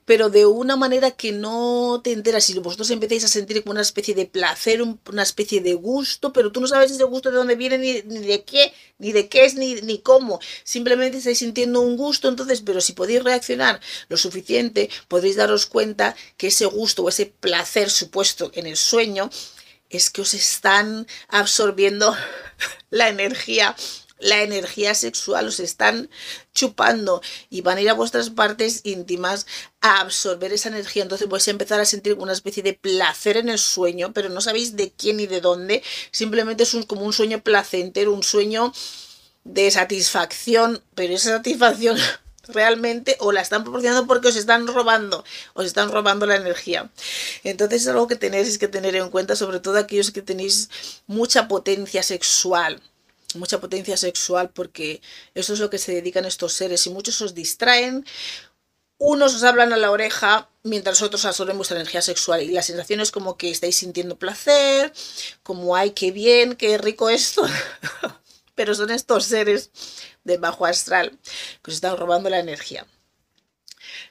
pero 0.05 0.29
de 0.29 0.47
una 0.47 0.77
manera 0.77 1.11
que 1.11 1.33
no 1.33 2.01
te 2.03 2.13
enteras 2.13 2.51
y 2.51 2.59
vosotros 2.59 2.91
empezáis 2.91 3.25
a 3.25 3.29
sentir 3.29 3.63
como 3.63 3.73
una 3.73 3.81
especie 3.81 4.15
de 4.15 4.27
placer, 4.27 4.83
una 4.83 5.23
especie 5.23 5.61
de 5.61 5.75
gusto, 5.75 6.33
pero 6.33 6.53
tú 6.53 6.61
no 6.61 6.67
sabes 6.67 6.91
ese 6.91 7.05
gusto 7.05 7.31
de 7.31 7.37
dónde 7.37 7.57
viene, 7.57 7.79
ni, 7.79 8.03
de 8.03 8.45
qué, 8.45 8.73
ni 8.99 9.13
de 9.13 9.29
qué 9.29 9.45
es, 9.47 9.55
ni, 9.55 9.77
ni 9.77 9.99
cómo. 9.99 10.41
Simplemente 10.63 11.19
estáis 11.19 11.39
sintiendo 11.39 11.81
un 11.81 11.97
gusto, 11.97 12.29
entonces, 12.29 12.61
pero 12.61 12.81
si 12.81 12.93
podéis 12.93 13.23
reaccionar 13.23 13.81
lo 14.09 14.17
suficiente, 14.17 14.91
podréis 15.09 15.37
daros 15.37 15.67
cuenta 15.67 16.15
que 16.37 16.49
ese 16.49 16.67
gusto 16.67 17.03
o 17.05 17.09
ese 17.09 17.27
placer 17.27 17.91
supuesto 17.91 18.51
en 18.55 18.67
el 18.67 18.77
sueño 18.77 19.31
es 19.91 20.11
que 20.11 20.23
os 20.23 20.35
están 20.35 21.07
absorbiendo 21.29 22.15
la 22.91 23.09
energía 23.09 23.75
la 24.19 24.43
energía 24.43 24.95
sexual, 24.95 25.49
os 25.49 25.61
están 25.61 26.09
chupando 26.55 27.21
y 27.51 27.61
van 27.61 27.79
a 27.79 27.83
ir 27.83 27.91
a 27.91 27.95
vuestras 27.95 28.31
partes 28.31 28.81
íntimas 28.85 29.47
a 29.81 30.01
absorber 30.01 30.53
esa 30.53 30.69
energía. 30.69 31.03
Entonces 31.03 31.29
vais 31.29 31.47
a 31.47 31.51
empezar 31.51 31.81
a 31.81 31.85
sentir 31.85 32.15
una 32.15 32.33
especie 32.33 32.63
de 32.63 32.75
placer 32.75 33.37
en 33.37 33.49
el 33.49 33.59
sueño, 33.59 34.13
pero 34.13 34.29
no 34.29 34.41
sabéis 34.41 34.77
de 34.77 34.93
quién 34.93 35.19
ni 35.19 35.27
de 35.27 35.41
dónde. 35.41 35.83
Simplemente 36.11 36.63
es 36.63 36.75
un, 36.75 36.85
como 36.85 37.03
un 37.03 37.13
sueño 37.13 37.43
placentero, 37.43 38.13
un 38.13 38.23
sueño 38.23 38.73
de 39.45 39.71
satisfacción, 39.71 40.83
pero 40.95 41.15
esa 41.15 41.31
satisfacción 41.37 41.99
realmente 42.49 43.17
o 43.21 43.33
la 43.33 43.41
están 43.41 43.63
proporcionando 43.63 44.07
porque 44.07 44.29
os 44.29 44.37
están 44.37 44.67
robando, 44.67 45.25
os 45.55 45.67
están 45.67 45.91
robando 45.91 46.25
la 46.27 46.37
energía. 46.37 46.91
Entonces 47.43 47.83
es 47.83 47.89
algo 47.89 48.07
que 48.07 48.17
tenéis 48.17 48.59
que 48.59 48.69
tener 48.69 48.97
en 48.97 49.11
cuenta, 49.11 49.37
sobre 49.37 49.61
todo 49.61 49.79
aquellos 49.79 50.11
que 50.11 50.23
tenéis 50.23 50.71
mucha 51.07 51.49
potencia 51.49 52.03
sexual 52.03 52.81
mucha 53.37 53.61
potencia 53.61 53.97
sexual 53.97 54.51
porque 54.51 55.01
eso 55.35 55.53
es 55.53 55.61
lo 55.61 55.71
que 55.71 55.79
se 55.79 55.93
dedican 55.93 56.25
estos 56.25 56.53
seres 56.53 56.87
y 56.87 56.91
muchos 56.91 57.21
os 57.21 57.35
distraen. 57.35 58.05
Unos 58.99 59.35
os 59.35 59.43
hablan 59.43 59.73
a 59.73 59.77
la 59.77 59.91
oreja 59.91 60.49
mientras 60.63 61.03
otros 61.03 61.25
absorben 61.25 61.57
vuestra 61.57 61.77
energía 61.77 62.03
sexual 62.03 62.43
y 62.43 62.49
la 62.49 62.63
sensación 62.63 63.01
es 63.01 63.11
como 63.11 63.37
que 63.37 63.51
estáis 63.51 63.77
sintiendo 63.77 64.19
placer, 64.19 64.93
como 65.43 65.77
ay, 65.77 65.91
qué 65.91 66.11
bien, 66.11 66.55
qué 66.57 66.79
rico 66.79 67.11
esto. 67.11 67.47
Pero 68.55 68.75
son 68.75 68.91
estos 68.91 69.25
seres 69.25 69.71
de 70.23 70.39
bajo 70.39 70.65
astral 70.65 71.19
que 71.63 71.71
os 71.71 71.75
están 71.75 71.97
robando 71.97 72.31
la 72.31 72.39
energía. 72.39 72.87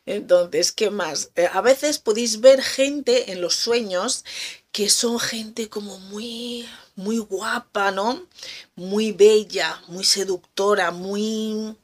Entonces, 0.05 0.71
¿qué 0.71 0.89
más? 0.89 1.31
Eh, 1.36 1.47
a 1.51 1.62
veces 1.62 1.99
podéis 1.99 2.41
ver 2.41 2.62
gente 2.62 3.31
en 3.31 3.41
los 3.41 3.55
sueños 3.55 4.25
que 4.71 4.89
son 4.89 5.19
gente 5.19 5.69
como 5.69 5.97
muy 5.99 6.67
muy 6.95 7.17
guapa, 7.19 7.91
¿no? 7.91 8.27
Muy 8.75 9.12
bella, 9.12 9.82
muy 9.88 10.03
seductora, 10.03 10.91
muy 10.91 11.75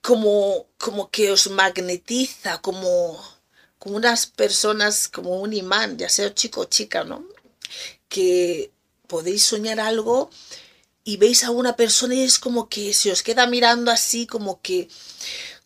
como 0.00 0.66
como 0.78 1.10
que 1.10 1.30
os 1.30 1.48
magnetiza, 1.50 2.60
como 2.60 3.20
como 3.78 3.96
unas 3.96 4.26
personas 4.26 5.08
como 5.08 5.40
un 5.40 5.52
imán, 5.52 5.98
ya 5.98 6.08
sea 6.08 6.34
chico 6.34 6.60
o 6.62 6.64
chica, 6.66 7.04
¿no? 7.04 7.26
que 8.12 8.70
podéis 9.06 9.42
soñar 9.44 9.80
algo 9.80 10.30
y 11.04 11.16
veis 11.16 11.44
a 11.44 11.50
una 11.50 11.76
persona 11.76 12.14
y 12.14 12.22
es 12.22 12.38
como 12.38 12.68
que 12.68 12.92
se 12.92 13.10
os 13.10 13.22
queda 13.22 13.46
mirando 13.46 13.90
así, 13.90 14.26
como 14.26 14.60
que, 14.60 14.88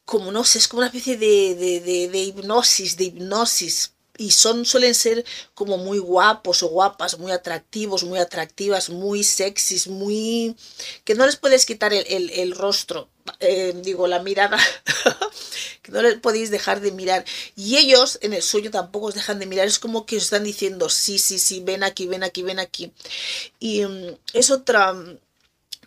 como 0.05 0.31
no 0.33 0.45
sé, 0.45 0.59
es 0.59 0.69
como 0.69 0.79
una 0.79 0.87
especie 0.87 1.17
de, 1.17 1.55
de, 1.57 2.09
de 2.09 2.23
hipnosis, 2.23 2.97
de 2.97 3.05
hipnosis, 3.05 3.93
y 4.19 4.31
son 4.31 4.65
suelen 4.65 4.95
ser 4.95 5.25
como 5.55 5.79
muy 5.79 5.99
guapos 5.99 6.63
o 6.63 6.69
guapas, 6.69 7.19
muy 7.19 7.33
atractivos, 7.33 8.05
muy 8.05 8.19
atractivas, 8.19 8.91
muy 8.91 9.25
sexys, 9.25 9.89
muy 9.89 10.57
que 11.05 11.15
no 11.15 11.27
les 11.27 11.37
puedes 11.37 11.67
quitar 11.67 11.93
el, 11.93 12.53
rostro, 12.53 13.09
eh, 13.41 13.75
digo 13.83 14.07
la 14.07 14.23
mirada, 14.23 14.59
que 15.83 15.93
no 15.93 16.03
les 16.03 16.17
podéis 16.17 16.51
dejar 16.51 16.81
de 16.81 16.93
mirar. 16.93 17.25
Y 17.57 17.77
ellos 17.77 18.19
en 18.23 18.33
el 18.33 18.43
sueño 18.43 18.71
tampoco 18.71 19.07
os 19.07 19.15
dejan 19.15 19.39
de 19.39 19.47
mirar, 19.47 19.67
es 19.67 19.79
como 19.79 20.07
que 20.07 20.17
os 20.17 20.25
están 20.25 20.45
diciendo 20.45 20.89
sí, 20.89 21.19
sí, 21.19 21.39
sí, 21.39 21.61
ven 21.61 21.85
aquí, 21.85 22.07
ven 22.07 22.23
aquí, 22.23 22.43
ven 22.43 22.59
aquí. 22.59 22.93
Y 23.59 23.85
mm, 23.85 24.17
es 24.33 24.51
otra 24.51 24.95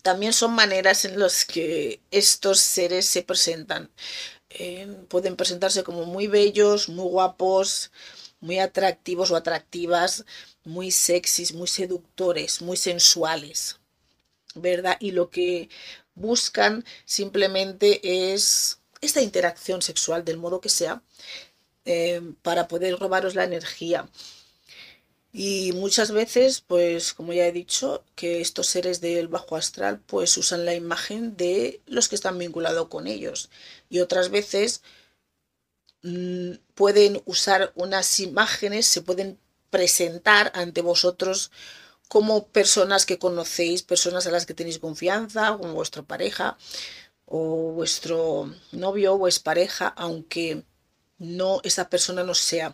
también 0.02 0.34
son 0.34 0.54
maneras 0.54 1.06
en 1.06 1.20
las 1.20 1.46
que 1.46 2.00
estos 2.12 2.60
seres 2.60 3.06
se 3.06 3.22
presentan. 3.24 3.90
Eh, 4.50 4.88
pueden 5.10 5.36
presentarse 5.36 5.84
como 5.84 6.06
muy 6.06 6.28
bellos, 6.28 6.90
muy 6.90 7.08
guapos, 7.08 7.92
muy 8.40 8.60
atractivos 8.60 9.32
o 9.32 9.36
atractivas, 9.36 10.26
muy 10.64 10.92
sexys, 10.92 11.54
muy 11.54 11.68
seductores, 11.68 12.62
muy 12.62 12.78
sensuales, 12.78 13.80
¿verdad? 14.56 14.98
Y 15.00 15.12
lo 15.12 15.30
que 15.30 15.70
buscan 16.16 16.86
simplemente 17.06 18.34
es 18.34 18.80
esta 19.02 19.22
interacción 19.22 19.82
sexual 19.82 20.26
del 20.26 20.38
modo 20.38 20.62
que 20.62 20.70
sea 20.70 21.02
eh, 21.86 22.22
para 22.42 22.68
poder 22.68 22.98
robaros 23.00 23.36
la 23.36 23.46
energía. 23.46 24.10
Y 25.32 25.72
muchas 25.74 26.12
veces, 26.12 26.62
pues 26.62 27.14
como 27.14 27.34
ya 27.34 27.46
he 27.46 27.52
dicho, 27.52 28.04
que 28.16 28.42
estos 28.42 28.68
seres 28.68 29.00
del 29.00 29.28
bajo 29.28 29.56
astral 29.56 30.00
pues 30.00 30.36
usan 30.38 30.66
la 30.66 30.74
imagen 30.74 31.38
de 31.38 31.82
los 31.86 32.10
que 32.10 32.16
están 32.16 32.38
vinculados 32.38 32.88
con 32.88 33.06
ellos. 33.08 33.50
Y 33.90 34.00
otras 34.00 34.30
veces 34.30 34.82
Mm, 36.02 36.54
pueden 36.76 37.22
usar 37.26 37.72
unas 37.76 38.20
imágenes, 38.20 38.86
se 38.88 39.02
pueden 39.02 39.40
presentar 39.70 40.52
ante 40.56 40.82
vosotros 40.82 41.52
como 42.08 42.48
personas 42.48 43.06
que 43.06 43.20
conocéis, 43.20 43.84
personas 43.84 44.26
a 44.26 44.32
las 44.32 44.46
que 44.46 44.54
tenéis 44.54 44.80
confianza, 44.80 45.58
como 45.58 45.74
vuestra 45.74 46.04
pareja 46.04 46.58
o 47.26 47.74
vuestro 47.74 48.54
novio 48.72 49.14
o 49.16 49.28
es 49.28 49.40
pareja, 49.40 49.88
aunque 49.90 50.64
no 51.20 51.62
esa 51.64 51.90
persona 51.90 52.24
no 52.24 52.34
sea, 52.34 52.74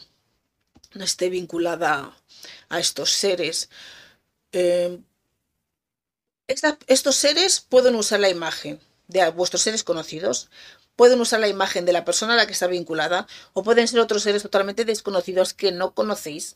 no 0.94 1.04
esté 1.04 1.30
vinculada 1.30 2.16
a 2.70 2.80
estos 2.80 3.12
seres. 3.12 3.70
Eh, 4.54 5.00
estos 6.48 7.16
seres 7.16 7.60
pueden 7.60 7.96
usar 7.96 8.20
la 8.20 8.30
imagen 8.30 8.80
de 9.08 9.30
vuestros 9.32 9.64
seres 9.64 9.84
conocidos 9.84 10.50
pueden 10.96 11.20
usar 11.22 11.40
la 11.40 11.48
imagen 11.48 11.86
de 11.86 11.94
la 11.94 12.06
persona 12.06 12.34
a 12.34 12.38
la 12.38 12.48
que 12.48 12.54
está 12.54 12.68
vinculada 12.68 13.28
o 13.54 13.64
pueden 13.64 13.88
ser 13.88 14.00
otros 14.00 14.24
seres 14.24 14.44
totalmente 14.44 14.86
desconocidos 14.86 15.54
que 15.54 15.72
no 15.72 15.94
conocéis, 15.94 16.56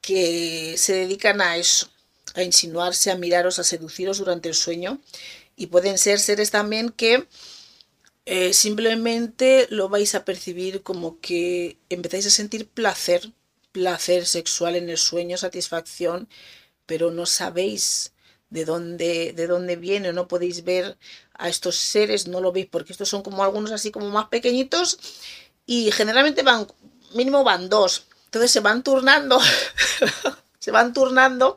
que 0.00 0.76
se 0.78 0.94
dedican 0.94 1.40
a 1.40 1.56
eso, 1.56 1.88
a 2.34 2.42
insinuarse, 2.42 3.10
a 3.10 3.16
miraros, 3.16 3.58
a 3.58 3.64
seduciros 3.64 4.18
durante 4.18 4.48
el 4.48 4.54
sueño. 4.54 5.00
Y 5.56 5.66
pueden 5.68 5.98
ser 5.98 6.18
seres 6.18 6.50
también 6.50 6.90
que 6.90 7.26
eh, 8.26 8.54
simplemente 8.54 9.66
lo 9.70 9.88
vais 9.88 10.14
a 10.14 10.24
percibir 10.24 10.82
como 10.82 11.20
que 11.20 11.78
empezáis 11.90 12.26
a 12.26 12.30
sentir 12.30 12.68
placer, 12.68 13.32
placer 13.72 14.26
sexual 14.26 14.76
en 14.76 14.88
el 14.88 14.98
sueño, 14.98 15.36
satisfacción, 15.36 16.28
pero 16.86 17.10
no 17.10 17.26
sabéis 17.26 18.12
de 18.50 18.64
dónde, 18.64 19.32
de 19.32 19.46
dónde 19.46 19.76
viene, 19.76 20.12
no 20.12 20.28
podéis 20.28 20.64
ver 20.64 20.96
a 21.34 21.48
estos 21.48 21.76
seres, 21.76 22.28
no 22.28 22.40
lo 22.40 22.52
veis 22.52 22.66
porque 22.70 22.92
estos 22.92 23.08
son 23.08 23.22
como 23.22 23.42
algunos 23.42 23.72
así 23.72 23.90
como 23.90 24.08
más 24.10 24.28
pequeñitos 24.28 24.98
y 25.66 25.90
generalmente 25.90 26.42
van, 26.42 26.66
mínimo 27.14 27.44
van 27.44 27.68
dos, 27.68 28.04
entonces 28.26 28.50
se 28.50 28.60
van 28.60 28.82
turnando, 28.82 29.40
se 30.58 30.70
van 30.70 30.92
turnando, 30.92 31.56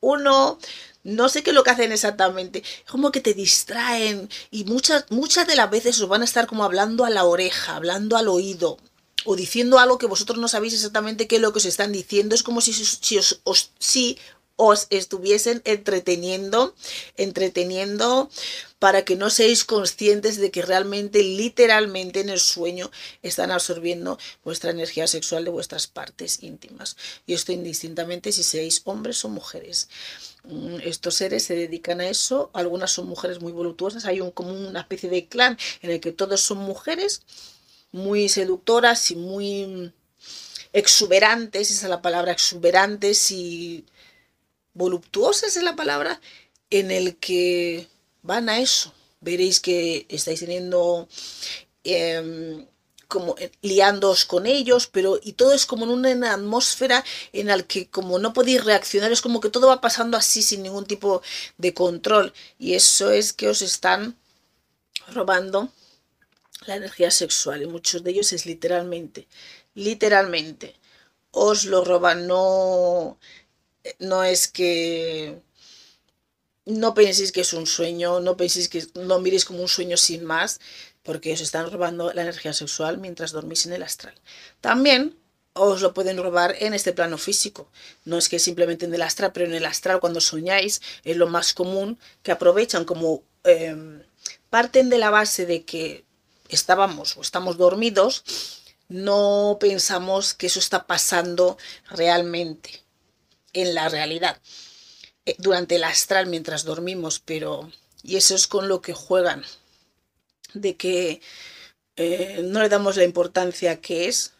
uno, 0.00 0.58
no 1.04 1.28
sé 1.28 1.42
qué 1.42 1.50
es 1.50 1.54
lo 1.54 1.64
que 1.64 1.70
hacen 1.70 1.92
exactamente, 1.92 2.62
como 2.88 3.10
que 3.10 3.20
te 3.20 3.34
distraen 3.34 4.28
y 4.50 4.64
muchas, 4.64 5.06
muchas 5.10 5.46
de 5.46 5.56
las 5.56 5.70
veces 5.70 6.00
os 6.00 6.08
van 6.08 6.22
a 6.22 6.26
estar 6.26 6.46
como 6.46 6.64
hablando 6.64 7.04
a 7.04 7.10
la 7.10 7.24
oreja, 7.24 7.76
hablando 7.76 8.16
al 8.16 8.28
oído, 8.28 8.78
o 9.24 9.36
diciendo 9.36 9.78
algo 9.78 9.98
que 9.98 10.06
vosotros 10.06 10.38
no 10.38 10.48
sabéis 10.48 10.74
exactamente 10.74 11.26
qué 11.26 11.36
es 11.36 11.42
lo 11.42 11.52
que 11.52 11.58
os 11.58 11.64
están 11.64 11.92
diciendo. 11.92 12.34
Es 12.34 12.42
como 12.42 12.60
si, 12.60 12.72
os, 13.44 13.70
si 13.78 14.18
os 14.64 14.86
estuviesen 14.90 15.60
entreteniendo, 15.64 16.74
entreteniendo 17.16 18.30
para 18.78 19.04
que 19.04 19.16
no 19.16 19.28
seáis 19.30 19.64
conscientes 19.64 20.38
de 20.38 20.50
que 20.50 20.62
realmente, 20.62 21.22
literalmente 21.22 22.20
en 22.20 22.30
el 22.30 22.38
sueño 22.38 22.90
están 23.22 23.50
absorbiendo 23.50 24.18
vuestra 24.44 24.70
energía 24.70 25.06
sexual 25.06 25.44
de 25.44 25.50
vuestras 25.50 25.86
partes 25.86 26.42
íntimas. 26.42 26.96
Y 27.26 27.34
esto 27.34 27.52
indistintamente 27.52 28.30
si 28.30 28.42
seáis 28.42 28.82
hombres 28.84 29.24
o 29.24 29.28
mujeres. 29.28 29.88
Mm, 30.44 30.76
estos 30.84 31.14
seres 31.14 31.42
se 31.44 31.54
dedican 31.54 32.00
a 32.00 32.08
eso, 32.08 32.50
algunas 32.52 32.90
son 32.92 33.06
mujeres 33.06 33.40
muy 33.40 33.52
voluptuosas, 33.52 34.04
hay 34.04 34.20
un, 34.20 34.30
como 34.30 34.52
una 34.52 34.80
especie 34.80 35.10
de 35.10 35.26
clan 35.26 35.58
en 35.82 35.90
el 35.90 36.00
que 36.00 36.12
todos 36.12 36.40
son 36.40 36.58
mujeres 36.58 37.22
muy 37.92 38.28
seductoras 38.28 39.10
y 39.10 39.16
muy 39.16 39.92
exuberantes, 40.72 41.70
esa 41.70 41.86
es 41.86 41.90
la 41.90 42.02
palabra, 42.02 42.32
exuberantes 42.32 43.30
y 43.30 43.84
voluptuosas 44.74 45.56
es 45.56 45.62
la 45.62 45.76
palabra, 45.76 46.20
en 46.70 46.90
el 46.90 47.16
que 47.16 47.88
van 48.22 48.48
a 48.48 48.60
eso. 48.60 48.92
Veréis 49.20 49.60
que 49.60 50.06
estáis 50.08 50.40
teniendo 50.40 51.08
em, 51.84 52.66
como 53.08 53.36
liándoos 53.60 54.24
con 54.24 54.46
ellos, 54.46 54.86
pero 54.86 55.20
y 55.22 55.34
todo 55.34 55.52
es 55.52 55.66
como 55.66 55.84
en 55.84 55.90
una 55.90 56.32
atmósfera 56.32 57.04
en 57.32 57.48
la 57.48 57.62
que 57.62 57.88
como 57.88 58.18
no 58.18 58.32
podéis 58.32 58.64
reaccionar, 58.64 59.12
es 59.12 59.20
como 59.20 59.40
que 59.40 59.50
todo 59.50 59.68
va 59.68 59.80
pasando 59.80 60.16
así 60.16 60.42
sin 60.42 60.62
ningún 60.62 60.86
tipo 60.86 61.22
de 61.58 61.74
control. 61.74 62.32
Y 62.58 62.74
eso 62.74 63.10
es 63.10 63.32
que 63.32 63.48
os 63.48 63.62
están 63.62 64.16
robando 65.08 65.70
la 66.66 66.76
energía 66.76 67.10
sexual 67.10 67.62
y 67.62 67.66
muchos 67.66 68.02
de 68.02 68.12
ellos 68.12 68.32
es 68.32 68.46
literalmente, 68.46 69.26
literalmente, 69.74 70.74
os 71.32 71.64
lo 71.64 71.84
roban, 71.84 72.26
no 72.26 73.18
no 73.98 74.22
es 74.24 74.48
que 74.48 75.40
no 76.64 76.94
penséis 76.94 77.32
que 77.32 77.40
es 77.40 77.52
un 77.52 77.66
sueño, 77.66 78.20
no 78.20 78.36
penséis 78.36 78.68
que 78.68 78.86
no 78.94 79.18
miréis 79.18 79.44
como 79.44 79.62
un 79.62 79.68
sueño 79.68 79.96
sin 79.96 80.24
más, 80.24 80.60
porque 81.02 81.32
os 81.32 81.40
están 81.40 81.70
robando 81.70 82.12
la 82.12 82.22
energía 82.22 82.52
sexual 82.52 82.98
mientras 82.98 83.32
dormís 83.32 83.66
en 83.66 83.72
el 83.72 83.82
astral. 83.82 84.14
También 84.60 85.16
os 85.54 85.82
lo 85.82 85.92
pueden 85.92 86.16
robar 86.16 86.56
en 86.60 86.72
este 86.74 86.92
plano 86.92 87.18
físico. 87.18 87.68
No 88.04 88.16
es 88.16 88.28
que 88.28 88.38
simplemente 88.38 88.86
en 88.86 88.94
el 88.94 89.02
astral, 89.02 89.32
pero 89.32 89.46
en 89.46 89.54
el 89.54 89.66
astral 89.66 90.00
cuando 90.00 90.20
soñáis 90.20 90.80
es 91.04 91.16
lo 91.16 91.26
más 91.28 91.52
común 91.52 91.98
que 92.22 92.32
aprovechan 92.32 92.84
como 92.84 93.22
em, 93.44 94.02
parten 94.48 94.88
de 94.88 94.98
la 94.98 95.10
base 95.10 95.44
de 95.46 95.64
que 95.64 96.04
estábamos 96.48 97.16
o 97.16 97.22
estamos 97.22 97.56
dormidos, 97.58 98.24
no 98.88 99.56
pensamos 99.60 100.34
que 100.34 100.46
eso 100.46 100.58
está 100.58 100.86
pasando 100.86 101.56
realmente 101.90 102.81
en 103.52 103.74
la 103.74 103.88
realidad 103.88 104.40
eh, 105.26 105.36
durante 105.38 105.76
el 105.76 105.84
astral 105.84 106.26
mientras 106.26 106.64
dormimos, 106.64 107.20
pero 107.20 107.70
y 108.02 108.16
eso 108.16 108.34
es 108.34 108.46
con 108.46 108.68
lo 108.68 108.82
que 108.82 108.94
juegan, 108.94 109.44
de 110.54 110.76
que 110.76 111.20
eh, 111.96 112.40
no 112.44 112.60
le 112.60 112.68
damos 112.68 112.96
la 112.96 113.04
importancia 113.04 113.80
que 113.80 114.08
es 114.08 114.32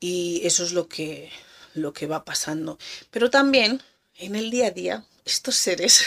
y 0.00 0.40
eso 0.44 0.64
es 0.64 0.72
lo 0.72 0.88
que, 0.88 1.30
lo 1.74 1.92
que 1.92 2.06
va 2.06 2.24
pasando. 2.24 2.78
Pero 3.10 3.30
también 3.30 3.82
en 4.16 4.36
el 4.36 4.50
día 4.50 4.68
a 4.68 4.70
día, 4.70 5.04
estos 5.24 5.56
seres, 5.56 6.04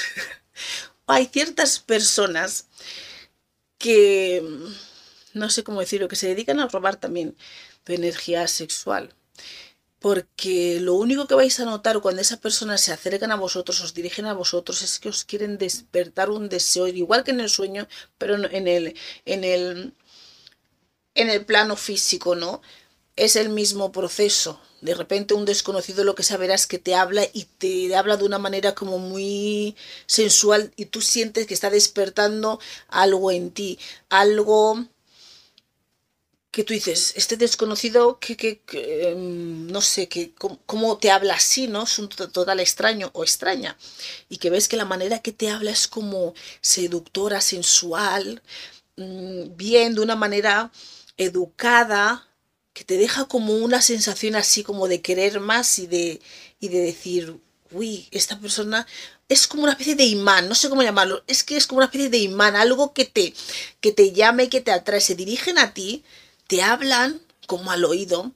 hay 1.08 1.28
ciertas 1.28 1.80
personas 1.80 2.68
que, 3.78 4.44
no 5.34 5.50
sé 5.50 5.64
cómo 5.64 5.82
decirlo, 5.82 6.08
que 6.08 6.16
se 6.16 6.28
dedican 6.28 6.60
a 6.60 6.68
robar 6.68 6.96
también 6.96 7.36
tu 7.84 7.94
energía 7.94 8.48
sexual 8.48 9.14
porque 10.04 10.82
lo 10.82 10.96
único 10.96 11.28
que 11.28 11.40
vais 11.42 11.58
a 11.62 11.66
notar 11.72 12.02
cuando 12.02 12.22
esas 12.22 12.38
personas 12.38 12.82
se 12.82 12.92
acercan 12.92 13.32
a 13.32 13.38
vosotros, 13.38 13.80
os 13.80 13.94
dirigen 13.94 14.26
a 14.26 14.34
vosotros, 14.34 14.82
es 14.82 15.00
que 15.00 15.08
os 15.08 15.24
quieren 15.24 15.58
despertar 15.58 16.30
un 16.30 16.50
deseo, 16.50 16.88
igual 16.90 17.24
que 17.24 17.32
en 17.32 17.40
el 17.40 17.50
sueño, 17.50 17.88
pero 18.18 18.36
en 18.36 18.68
el, 18.68 18.98
en 19.24 19.46
el, 19.46 19.94
en 21.16 21.30
el 21.30 21.46
plano 21.46 21.78
físico, 21.78 22.36
¿no? 22.36 22.62
Es 23.16 23.38
el 23.38 23.48
mismo 23.48 23.94
proceso. 23.94 24.60
De 24.82 24.94
repente 24.94 25.36
un 25.36 25.46
desconocido 25.46 26.04
lo 26.04 26.16
que 26.16 26.24
saberás 26.24 26.62
es 26.64 26.68
que 26.68 26.80
te 26.80 26.96
habla 26.96 27.24
y 27.32 27.46
te 27.46 27.96
habla 27.96 28.18
de 28.18 28.26
una 28.26 28.40
manera 28.40 28.76
como 28.76 28.98
muy 28.98 29.78
sensual 30.06 30.74
y 30.76 30.88
tú 30.88 31.00
sientes 31.00 31.48
que 31.48 31.54
está 31.54 31.70
despertando 31.70 32.60
algo 32.90 33.32
en 33.32 33.52
ti, 33.52 33.80
algo 34.10 34.86
que 36.54 36.64
tú 36.64 36.74
dices, 36.76 37.14
este 37.16 37.36
desconocido 37.36 38.20
que, 38.20 38.38
que, 38.38 38.62
em, 39.10 39.66
no 39.72 39.82
sé, 39.82 40.08
que 40.08 40.34
cómo, 40.68 40.98
te 41.00 41.10
habla 41.10 41.34
así, 41.34 41.68
¿no? 41.68 41.84
Es 41.84 41.98
un 41.98 42.10
total 42.10 42.60
extraño 42.60 43.10
o 43.14 43.24
extraña. 43.24 43.76
Y 44.30 44.38
que 44.38 44.52
ves 44.52 44.68
que 44.68 44.78
la 44.78 44.86
manera 44.86 45.20
que 45.20 45.32
te 45.32 45.50
habla 45.50 45.72
es 45.72 45.88
como 45.88 46.36
seductora, 46.62 47.42
sensual, 47.42 48.44
mm, 48.98 49.56
bien, 49.58 49.96
de 49.96 50.02
una 50.02 50.16
manera 50.16 50.72
educada, 51.18 52.28
que 52.74 52.84
te 52.84 52.98
deja 52.98 53.26
como 53.26 53.56
una 53.56 53.82
sensación 53.82 54.36
así 54.36 54.64
como 54.64 54.88
de 54.88 55.02
querer 55.02 55.40
más 55.40 55.80
y 55.80 55.88
de, 55.88 56.22
y 56.60 56.68
de 56.70 56.82
decir, 56.82 57.36
uy, 57.72 58.08
esta 58.12 58.40
persona 58.40 58.86
es 59.28 59.48
como 59.48 59.64
una 59.64 59.72
especie 59.74 59.96
de 59.96 60.06
imán, 60.06 60.48
no 60.50 60.56
sé 60.56 60.70
cómo 60.70 60.84
llamarlo, 60.84 61.24
es 61.28 61.44
que 61.44 61.58
es 61.58 61.66
como 61.68 61.80
una 61.80 61.88
especie 61.88 62.10
de 62.10 62.20
imán, 62.20 62.56
algo 62.56 62.94
que 62.94 63.06
te, 63.06 63.34
que 63.82 63.92
te 63.92 64.12
llame, 64.12 64.50
que 64.50 64.62
te 64.62 64.72
atrae, 64.72 65.02
se 65.02 65.16
dirigen 65.16 65.58
a 65.58 65.74
ti 65.74 66.04
te 66.48 66.62
hablan 66.62 67.22
como 67.48 67.72
al 67.72 67.86
oído, 67.86 68.32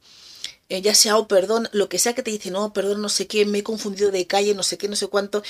eh, 0.70 0.82
ya 0.82 0.96
sea, 0.96 1.18
oh, 1.18 1.28
perdón, 1.28 1.70
lo 1.72 1.90
que 1.90 2.00
sea 2.00 2.14
que 2.14 2.24
te 2.24 2.32
dicen, 2.32 2.54
no, 2.54 2.74
perdón, 2.74 3.02
no 3.02 3.10
sé 3.10 3.28
qué, 3.28 3.46
me 3.46 3.60
he 3.60 3.64
confundido 3.64 4.12
de 4.12 4.28
calle, 4.28 4.54
no 4.54 4.64
sé 4.64 4.78
qué, 4.78 4.88
no 4.90 4.96
sé 4.98 5.08
cuánto, 5.08 5.44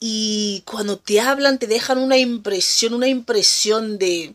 y 0.00 0.62
cuando 0.66 0.98
te 0.98 1.20
hablan 1.20 1.58
te 1.58 1.66
dejan 1.66 1.98
una 1.98 2.18
impresión, 2.18 2.94
una 2.94 3.08
impresión 3.08 3.98
de, 3.98 4.34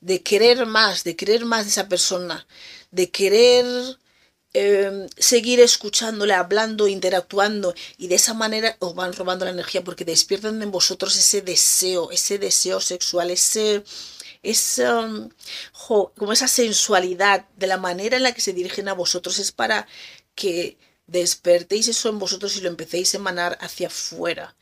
de 0.00 0.22
querer 0.22 0.66
más, 0.66 1.04
de 1.04 1.16
querer 1.16 1.44
más 1.44 1.64
de 1.64 1.70
esa 1.70 1.88
persona, 1.88 2.46
de 2.90 3.10
querer 3.10 3.64
em, 4.52 5.08
seguir 5.16 5.60
escuchándole, 5.60 6.34
hablando, 6.34 6.88
interactuando 6.88 7.74
y 7.98 8.08
de 8.08 8.16
esa 8.16 8.34
manera 8.34 8.76
os 8.80 8.94
van 8.94 9.12
robando 9.12 9.44
la 9.44 9.52
energía 9.52 9.84
porque 9.84 10.04
despiertan 10.04 10.62
en 10.62 10.70
vosotros 10.70 11.16
ese 11.16 11.42
deseo, 11.42 12.10
ese 12.10 12.38
deseo 12.38 12.80
sexual, 12.80 13.30
ese 13.30 13.84
es 14.42 14.82
como 16.16 16.32
esa 16.32 16.48
sensualidad 16.48 17.46
de 17.56 17.66
la 17.66 17.76
manera 17.76 18.16
en 18.16 18.22
la 18.22 18.32
que 18.32 18.40
se 18.40 18.52
dirigen 18.52 18.88
a 18.88 18.94
vosotros 18.94 19.38
es 19.38 19.52
para 19.52 19.86
que 20.34 20.78
despertéis 21.06 21.88
eso 21.88 22.08
en 22.08 22.18
vosotros 22.18 22.56
y 22.56 22.60
lo 22.60 22.68
empecéis 22.68 23.14
a 23.14 23.18
emanar 23.18 23.58
hacia 23.60 23.88
afuera 23.88 24.56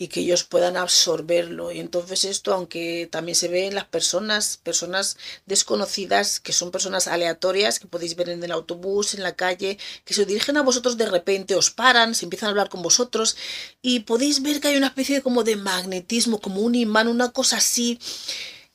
y 0.00 0.06
que 0.06 0.20
ellos 0.20 0.44
puedan 0.44 0.76
absorberlo. 0.76 1.72
Y 1.72 1.80
entonces 1.80 2.24
esto, 2.24 2.54
aunque 2.54 3.08
también 3.10 3.34
se 3.34 3.48
ve 3.48 3.66
en 3.66 3.74
las 3.74 3.86
personas, 3.86 4.56
personas 4.56 5.16
desconocidas, 5.44 6.38
que 6.38 6.52
son 6.52 6.70
personas 6.70 7.08
aleatorias, 7.08 7.80
que 7.80 7.88
podéis 7.88 8.14
ver 8.14 8.28
en 8.28 8.44
el 8.44 8.52
autobús, 8.52 9.14
en 9.14 9.24
la 9.24 9.34
calle, 9.34 9.76
que 10.04 10.14
se 10.14 10.24
dirigen 10.24 10.56
a 10.56 10.62
vosotros 10.62 10.96
de 10.96 11.06
repente, 11.06 11.56
os 11.56 11.70
paran, 11.70 12.14
se 12.14 12.26
empiezan 12.26 12.46
a 12.46 12.50
hablar 12.50 12.68
con 12.68 12.80
vosotros 12.80 13.36
y 13.82 14.00
podéis 14.00 14.40
ver 14.40 14.60
que 14.60 14.68
hay 14.68 14.76
una 14.76 14.86
especie 14.86 15.16
de 15.16 15.22
como 15.22 15.42
de 15.42 15.56
magnetismo, 15.56 16.40
como 16.40 16.60
un 16.60 16.76
imán, 16.76 17.08
una 17.08 17.32
cosa 17.32 17.56
así 17.56 17.98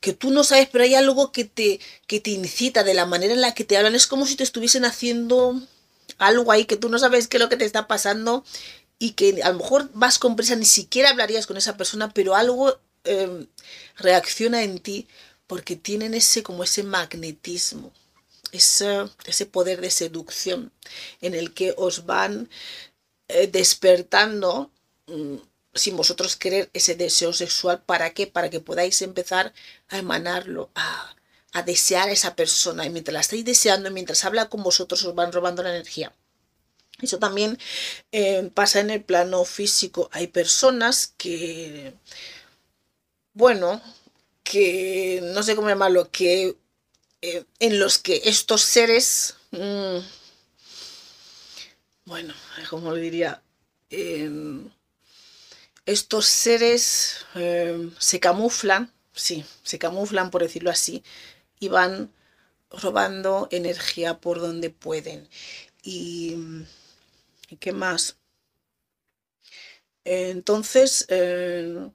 que 0.04 0.12
tú 0.12 0.30
no 0.30 0.44
sabes, 0.44 0.68
pero 0.70 0.84
hay 0.84 0.94
algo 0.94 1.32
que 1.32 1.46
te, 1.46 1.80
que 2.06 2.20
te 2.20 2.30
incita 2.30 2.84
de 2.84 2.92
la 2.92 3.06
manera 3.06 3.32
en 3.32 3.40
la 3.40 3.54
que 3.54 3.64
te 3.64 3.78
hablan. 3.78 3.94
Es 3.94 4.06
como 4.06 4.26
si 4.26 4.36
te 4.36 4.44
estuviesen 4.44 4.84
haciendo 4.84 5.58
algo 6.18 6.52
ahí 6.52 6.66
que 6.66 6.76
tú 6.76 6.90
no 6.90 6.98
sabes 6.98 7.26
qué 7.26 7.38
es 7.38 7.42
lo 7.42 7.48
que 7.48 7.56
te 7.56 7.64
está 7.64 7.88
pasando 7.88 8.44
y 8.98 9.12
que 9.12 9.42
a 9.42 9.48
lo 9.48 9.60
mejor 9.60 9.88
vas 9.94 10.18
con 10.18 10.36
prisa, 10.36 10.56
ni 10.56 10.66
siquiera 10.66 11.08
hablarías 11.08 11.46
con 11.46 11.56
esa 11.56 11.78
persona, 11.78 12.12
pero 12.12 12.34
algo 12.34 12.78
em, 13.04 13.46
reacciona 13.96 14.62
en 14.62 14.78
ti 14.78 15.08
porque 15.46 15.74
tienen 15.74 16.12
ese 16.12 16.42
como 16.42 16.64
ese 16.64 16.82
magnetismo, 16.82 17.90
ese, 18.52 19.06
ese 19.24 19.46
poder 19.46 19.80
de 19.80 19.90
seducción 19.90 20.70
en 21.22 21.34
el 21.34 21.54
que 21.54 21.72
os 21.78 22.04
van 22.04 22.50
eh, 23.28 23.46
despertando 23.46 24.70
mm, 25.06 25.36
sin 25.74 25.96
vosotros 25.96 26.36
querer 26.36 26.70
ese 26.72 26.94
deseo 26.94 27.32
sexual. 27.32 27.82
¿Para 27.82 28.14
qué? 28.14 28.26
Para 28.26 28.50
que 28.50 28.60
podáis 28.60 29.02
empezar 29.02 29.52
a 29.88 29.98
emanarlo, 29.98 30.70
a, 30.74 31.14
desear 31.64 32.08
a 32.08 32.12
esa 32.12 32.36
persona. 32.36 32.84
Y 32.86 32.90
mientras 32.90 33.12
la 33.14 33.20
estáis 33.20 33.44
deseando, 33.44 33.90
mientras 33.90 34.24
habla 34.24 34.48
con 34.48 34.62
vosotros, 34.62 35.04
os 35.04 35.14
van 35.14 35.32
robando 35.32 35.62
la 35.62 35.70
energía. 35.70 36.12
Eso 37.00 37.18
también 37.18 37.58
eh, 38.12 38.50
pasa 38.54 38.80
en 38.80 38.90
el 38.90 39.02
plano 39.02 39.44
físico. 39.44 40.08
Hay 40.12 40.28
personas 40.28 41.12
que, 41.16 41.94
bueno, 43.32 43.80
que 44.44 45.20
no 45.22 45.42
sé 45.42 45.56
cómo 45.56 45.68
llamarlo, 45.68 46.10
que 46.10 46.56
eh, 47.22 47.44
en 47.58 47.80
los 47.80 47.98
que 47.98 48.20
estos 48.24 48.62
seres, 48.62 49.36
mm, 49.50 49.98
bueno, 52.04 52.34
como 52.68 52.90
lo 52.90 52.96
diría, 52.96 53.42
em, 53.90 54.70
estos 55.86 56.26
seres 56.26 57.26
eh, 57.34 57.90
se 57.98 58.20
camuflan, 58.20 58.92
sí, 59.12 59.44
se 59.62 59.78
camuflan 59.78 60.30
por 60.30 60.42
decirlo 60.42 60.70
así, 60.70 61.02
y 61.60 61.68
van 61.68 62.12
robando 62.70 63.48
energía 63.50 64.18
por 64.20 64.40
donde 64.40 64.70
pueden. 64.70 65.28
¿Y, 65.82 66.36
qué 67.60 67.72
más? 67.72 68.16
Entonces, 70.04 71.06
eh, 71.08 71.88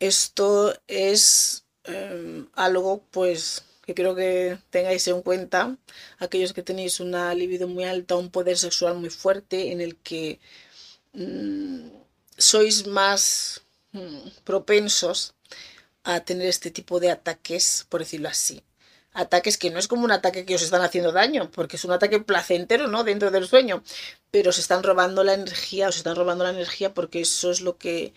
esto 0.00 0.74
es 0.88 1.64
eh, 1.84 2.44
algo 2.54 3.02
pues 3.10 3.64
que 3.84 3.94
creo 3.94 4.14
que 4.16 4.58
tengáis 4.70 5.06
en 5.08 5.22
cuenta 5.22 5.76
aquellos 6.18 6.52
que 6.52 6.62
tenéis 6.62 7.00
una 7.00 7.34
libido 7.34 7.68
muy 7.68 7.84
alta, 7.84 8.16
un 8.16 8.30
poder 8.30 8.58
sexual 8.58 8.96
muy 8.96 9.10
fuerte 9.10 9.70
en 9.72 9.80
el 9.80 9.96
que 9.96 10.40
mm, 11.12 11.88
sois 12.36 12.86
más 12.86 13.62
mm, 13.92 14.28
propensos 14.44 15.34
a 16.04 16.20
tener 16.20 16.46
este 16.46 16.70
tipo 16.70 17.00
de 17.00 17.10
ataques, 17.10 17.86
por 17.88 18.00
decirlo 18.00 18.28
así. 18.28 18.62
Ataques 19.12 19.56
que 19.58 19.70
no 19.70 19.78
es 19.78 19.88
como 19.88 20.04
un 20.04 20.12
ataque 20.12 20.44
que 20.44 20.54
os 20.54 20.62
están 20.62 20.82
haciendo 20.82 21.10
daño, 21.10 21.50
porque 21.50 21.76
es 21.76 21.84
un 21.84 21.92
ataque 21.92 22.20
placentero, 22.20 22.86
¿no? 22.86 23.02
Dentro 23.02 23.30
del 23.30 23.48
sueño. 23.48 23.82
Pero 24.30 24.50
os 24.50 24.58
están 24.58 24.82
robando 24.82 25.24
la 25.24 25.34
energía, 25.34 25.88
os 25.88 25.96
están 25.96 26.16
robando 26.16 26.44
la 26.44 26.50
energía 26.50 26.94
porque 26.94 27.22
eso 27.22 27.50
es 27.50 27.60
lo 27.60 27.76
que 27.78 28.12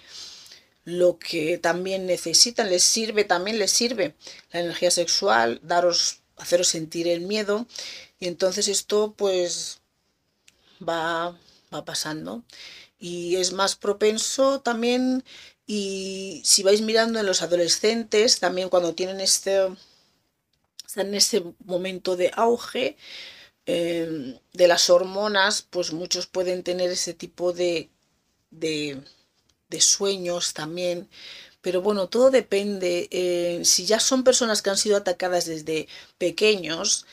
lo 0.86 1.20
que 1.20 1.58
también 1.58 2.06
necesitan, 2.06 2.70
les 2.70 2.84
sirve, 2.84 3.24
también 3.24 3.60
les 3.60 3.72
sirve 3.72 4.16
la 4.52 4.62
energía 4.62 4.92
sexual, 4.92 5.60
daros, 5.64 6.22
haceros 6.38 6.68
sentir 6.68 7.08
el 7.08 7.22
miedo. 7.22 7.68
Y 8.20 8.28
entonces 8.28 8.68
esto 8.68 9.14
pues 9.18 9.80
va, 10.82 11.38
va 11.74 11.86
pasando 11.86 12.44
y 13.00 13.38
es 13.38 13.54
más 13.54 13.76
propenso 13.76 14.60
también 14.62 15.24
y 15.72 16.42
si 16.46 16.64
vais 16.64 16.82
mirando 16.82 17.20
en 17.20 17.28
los 17.28 17.44
adolescentes, 17.44 18.40
también 18.40 18.70
cuando 18.70 18.96
tienen 18.96 19.22
este, 19.22 19.68
están 20.84 21.10
en 21.10 21.14
ese 21.14 21.44
momento 21.64 22.16
de 22.18 22.32
auge 22.36 22.98
em, 23.68 24.40
de 24.54 24.68
las 24.68 24.90
hormonas, 24.90 25.62
pues 25.70 25.94
muchos 25.94 26.26
pueden 26.26 26.64
tener 26.64 26.90
ese 26.90 27.14
tipo 27.14 27.54
de, 27.54 27.92
de, 28.50 29.04
sueños 29.80 30.54
también. 30.56 31.08
Pero 31.62 31.84
bueno, 31.84 32.10
todo 32.10 32.32
depende. 32.32 33.08
Eh, 33.12 33.62
si 33.64 33.86
ya 33.86 34.00
son 34.00 34.24
personas 34.24 34.64
que 34.64 34.72
han 34.72 34.78
sido 34.78 34.98
atacadas 34.98 35.46
desde 35.46 35.88
pequeños, 36.18 37.06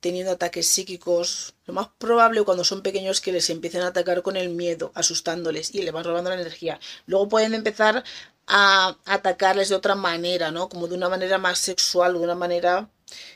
teniendo 0.00 0.32
ataques 0.32 0.66
psíquicos, 0.66 1.54
lo 1.66 1.74
más 1.74 1.88
probable 1.98 2.42
cuando 2.42 2.64
son 2.64 2.82
pequeños 2.82 3.20
que 3.20 3.32
les 3.32 3.50
empiecen 3.50 3.82
a 3.82 3.88
atacar 3.88 4.22
con 4.22 4.36
el 4.36 4.50
miedo, 4.50 4.92
asustándoles 4.94 5.74
y 5.74 5.82
le 5.82 5.90
van 5.90 6.04
robando 6.04 6.30
la 6.30 6.40
energía. 6.40 6.78
Luego 7.06 7.28
pueden 7.28 7.54
empezar 7.54 8.04
a 8.46 8.96
atacarles 9.04 9.68
de 9.68 9.74
otra 9.74 9.94
manera, 9.94 10.50
¿no? 10.50 10.68
Como 10.68 10.88
de 10.88 10.94
una 10.94 11.08
manera 11.08 11.38
más 11.38 11.58
sexual, 11.58 12.14
de 12.14 12.20
una 12.20 12.34
manera 12.34 12.90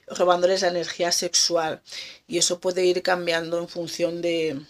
robándoles 0.07 0.63
la 0.63 0.69
energía 0.69 1.13
sexual. 1.13 1.83
Y 2.27 2.39
eso 2.39 2.61
puede 2.61 2.85
ir 2.85 3.03
cambiando 3.03 3.59
en 3.59 3.69
función 3.69 4.23
de, 4.23 4.61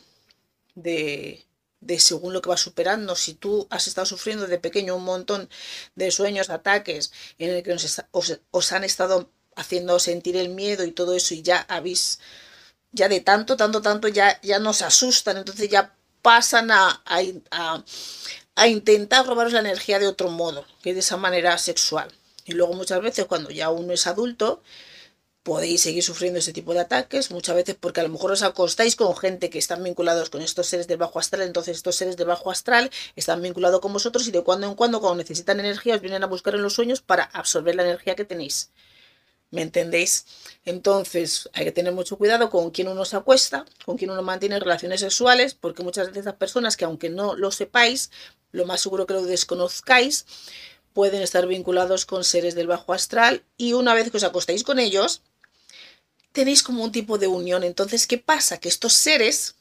de, 0.75 1.45
de 1.81 1.99
según 1.99 2.33
lo 2.33 2.41
que 2.43 2.51
va 2.51 2.57
superando. 2.57 3.17
Si 3.17 3.35
tú 3.35 3.67
has 3.71 3.87
estado 3.87 4.07
sufriendo 4.07 4.47
de 4.47 4.59
pequeño 4.59 4.97
un 4.97 5.05
montón 5.05 5.49
de 5.95 6.11
sueños, 6.11 6.51
ataques, 6.51 7.13
en 7.39 7.51
el 7.51 7.63
que 7.63 7.77
os 8.51 8.73
han 8.73 8.85
estado 8.85 9.31
haciendo 9.61 9.99
sentir 9.99 10.37
el 10.37 10.49
miedo 10.49 10.85
y 10.85 10.93
todo 10.93 11.15
eso 11.15 11.35
y 11.35 11.43
ya 11.43 11.61
habéis, 11.69 12.19
ya 12.93 13.09
de 13.09 13.21
tanto, 13.21 13.57
tanto, 13.57 13.83
tanto, 13.83 14.09
ya, 14.09 14.41
ya 14.43 14.59
nos 14.59 14.83
asustan, 14.83 15.37
entonces 15.37 15.69
ya 15.69 15.95
pasan 16.23 16.71
a, 16.71 17.03
a, 17.05 17.85
a, 18.57 18.69
intentar 18.69 19.27
robaros 19.27 19.53
la 19.53 19.61
energía 19.61 19.99
de 19.99 20.09
otro 20.09 20.31
modo, 20.31 20.65
que 20.83 20.95
de 20.95 21.01
esa 21.01 21.17
manera 21.17 21.57
sexual. 21.59 22.11
Y 22.47 22.53
luego 22.53 22.75
muchas 22.75 23.01
veces 23.03 23.27
cuando 23.27 23.51
ya 23.51 23.71
uno 23.71 23.93
es 23.93 24.07
adulto, 24.07 24.63
podéis 25.43 25.81
seguir 25.83 26.03
sufriendo 26.03 26.39
ese 26.39 26.53
tipo 26.53 26.75
de 26.75 26.81
ataques, 26.81 27.31
muchas 27.31 27.57
veces 27.57 27.77
porque 27.79 28.01
a 28.01 28.03
lo 28.03 28.11
mejor 28.11 28.33
os 28.33 28.43
acostáis 28.43 28.97
con 28.97 29.17
gente 29.17 29.51
que 29.51 29.59
están 29.59 29.83
vinculados 29.83 30.31
con 30.31 30.43
estos 30.43 30.67
seres 30.67 30.87
del 30.87 30.99
bajo 30.99 31.19
astral, 31.19 31.43
entonces 31.43 31.77
estos 31.77 31.97
seres 31.97 32.17
del 32.17 32.29
bajo 32.29 32.51
astral 32.51 32.91
están 33.17 33.41
vinculados 33.43 33.81
con 33.81 33.93
vosotros 33.93 34.27
y 34.29 34.31
de 34.31 34.43
cuando 34.43 34.67
en 34.67 34.75
cuando, 34.75 35.01
cuando 35.01 35.17
necesitan 35.17 35.61
energía, 35.61 35.95
os 35.95 36.01
vienen 36.01 36.23
a 36.23 36.27
buscar 36.27 36.55
en 36.55 36.63
los 36.63 36.75
sueños 36.75 37.01
para 37.01 37.25
absorber 37.25 37.75
la 37.75 37.83
energía 37.83 38.17
que 38.17 38.25
tenéis. 38.25 38.71
¿Me 39.51 39.63
entendéis? 39.63 40.27
Entonces 40.65 41.49
hay 41.53 41.65
que 41.65 41.73
tener 41.73 41.93
mucho 41.93 42.17
cuidado 42.17 42.51
con 42.51 42.71
quién 42.71 42.87
uno 42.89 43.05
se 43.05 43.17
acuesta, 43.17 43.65
con 43.85 43.97
quién 43.97 44.11
uno 44.11 44.23
mantiene 44.23 44.61
relaciones 44.61 45.01
sexuales, 45.01 45.55
porque 45.55 45.83
muchas 45.83 46.09
veces 46.09 46.23
esas 46.23 46.35
personas 46.35 46.77
que 46.77 46.85
aunque 46.85 47.11
no 47.11 47.35
lo 47.35 47.51
sepáis, 47.51 48.11
lo 48.53 48.65
más 48.65 48.81
seguro 48.81 49.07
que 49.07 49.15
lo 49.15 49.23
desconozcáis, 49.23 50.27
pueden 50.93 51.23
estar 51.23 51.47
vinculados 51.47 52.07
con 52.07 52.23
seres 52.25 52.55
del 52.55 52.69
bajo 52.69 52.93
astral 52.93 53.45
y 53.57 53.73
una 53.73 53.95
vez 53.95 54.11
que 54.11 54.19
os 54.19 54.25
acostáis 54.25 54.63
con 54.63 54.79
ellos, 54.79 55.23
tenéis 56.33 56.63
como 56.63 56.85
un 56.85 56.93
tipo 56.93 57.19
de 57.19 57.27
unión. 57.27 57.65
Entonces, 57.65 58.07
¿qué 58.07 58.19
pasa? 58.19 58.59
Que 58.59 58.69
estos 58.69 58.93
seres 58.93 59.57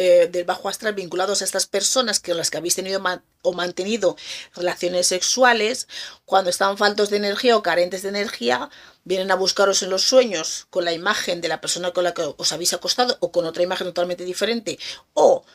eh, 0.00 0.28
del 0.30 0.44
bajo 0.44 0.68
astral 0.68 0.94
vinculados 0.94 1.42
a 1.42 1.44
estas 1.44 1.66
personas 1.66 2.20
con 2.20 2.36
las 2.36 2.50
que 2.50 2.56
habéis 2.56 2.76
tenido 2.76 3.02
o 3.42 3.52
mantenido 3.52 4.16
relaciones 4.54 5.08
sexuales, 5.08 5.88
cuando 6.24 6.50
están 6.50 6.78
faltos 6.78 7.10
de 7.10 7.16
energía 7.16 7.56
o 7.56 7.64
carentes 7.64 8.02
de 8.02 8.10
energía, 8.10 8.70
vienen 9.08 9.30
a 9.30 9.36
buscaros 9.36 9.82
en 9.82 9.88
los 9.88 10.02
sueños 10.02 10.66
con 10.68 10.84
la 10.84 10.92
imagen 10.92 11.40
de 11.40 11.48
la 11.48 11.62
persona 11.62 11.92
con 11.92 12.04
la 12.04 12.12
que 12.12 12.22
os 12.36 12.52
habéis 12.52 12.74
acostado 12.74 13.16
o 13.20 13.32
con 13.32 13.46
otra 13.46 13.62
imagen 13.62 13.86
totalmente 13.86 14.24
diferente 14.24 14.78
o 15.14 15.46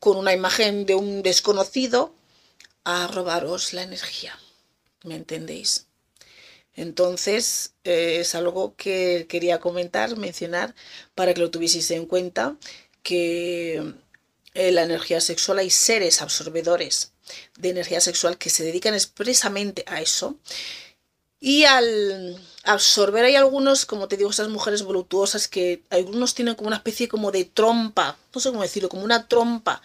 con 0.00 0.16
una 0.16 0.32
imagen 0.32 0.86
de 0.86 0.94
un 0.94 1.22
desconocido 1.22 2.14
a 2.84 3.06
robaros 3.08 3.74
la 3.74 3.82
energía. 3.82 4.38
¿Me 5.04 5.16
entendéis? 5.16 5.86
Entonces, 6.76 7.74
eh, 7.84 8.20
es 8.20 8.34
algo 8.34 8.74
que 8.74 9.26
quería 9.28 9.60
comentar, 9.60 10.16
mencionar, 10.16 10.74
para 11.14 11.34
que 11.34 11.40
lo 11.40 11.50
tuvieseis 11.50 11.90
en 11.90 12.06
cuenta 12.06 12.56
que 13.02 13.94
eh, 14.54 14.72
la 14.72 14.84
energía 14.84 15.20
sexual 15.20 15.58
hay 15.58 15.68
seres 15.68 16.22
absorbedores 16.22 17.12
de 17.58 17.68
energía 17.68 18.00
sexual 18.00 18.38
que 18.38 18.48
se 18.48 18.64
dedican 18.64 18.94
expresamente 18.94 19.84
a 19.86 20.00
eso. 20.00 20.36
Y 21.38 21.64
al 21.64 22.40
absorber 22.68 23.24
hay 23.24 23.36
algunos, 23.36 23.86
como 23.86 24.08
te 24.08 24.16
digo, 24.16 24.30
esas 24.30 24.48
mujeres 24.48 24.82
voluptuosas 24.82 25.48
que 25.48 25.82
algunos 25.90 26.34
tienen 26.34 26.54
como 26.54 26.68
una 26.68 26.76
especie 26.76 27.08
como 27.08 27.30
de 27.30 27.44
trompa, 27.44 28.16
no 28.34 28.40
sé 28.40 28.50
cómo 28.50 28.62
decirlo, 28.62 28.88
como 28.88 29.04
una 29.04 29.26
trompa 29.26 29.82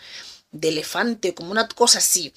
de 0.52 0.70
elefante, 0.70 1.34
como 1.34 1.52
una 1.52 1.68
cosa 1.68 2.00
así 2.00 2.34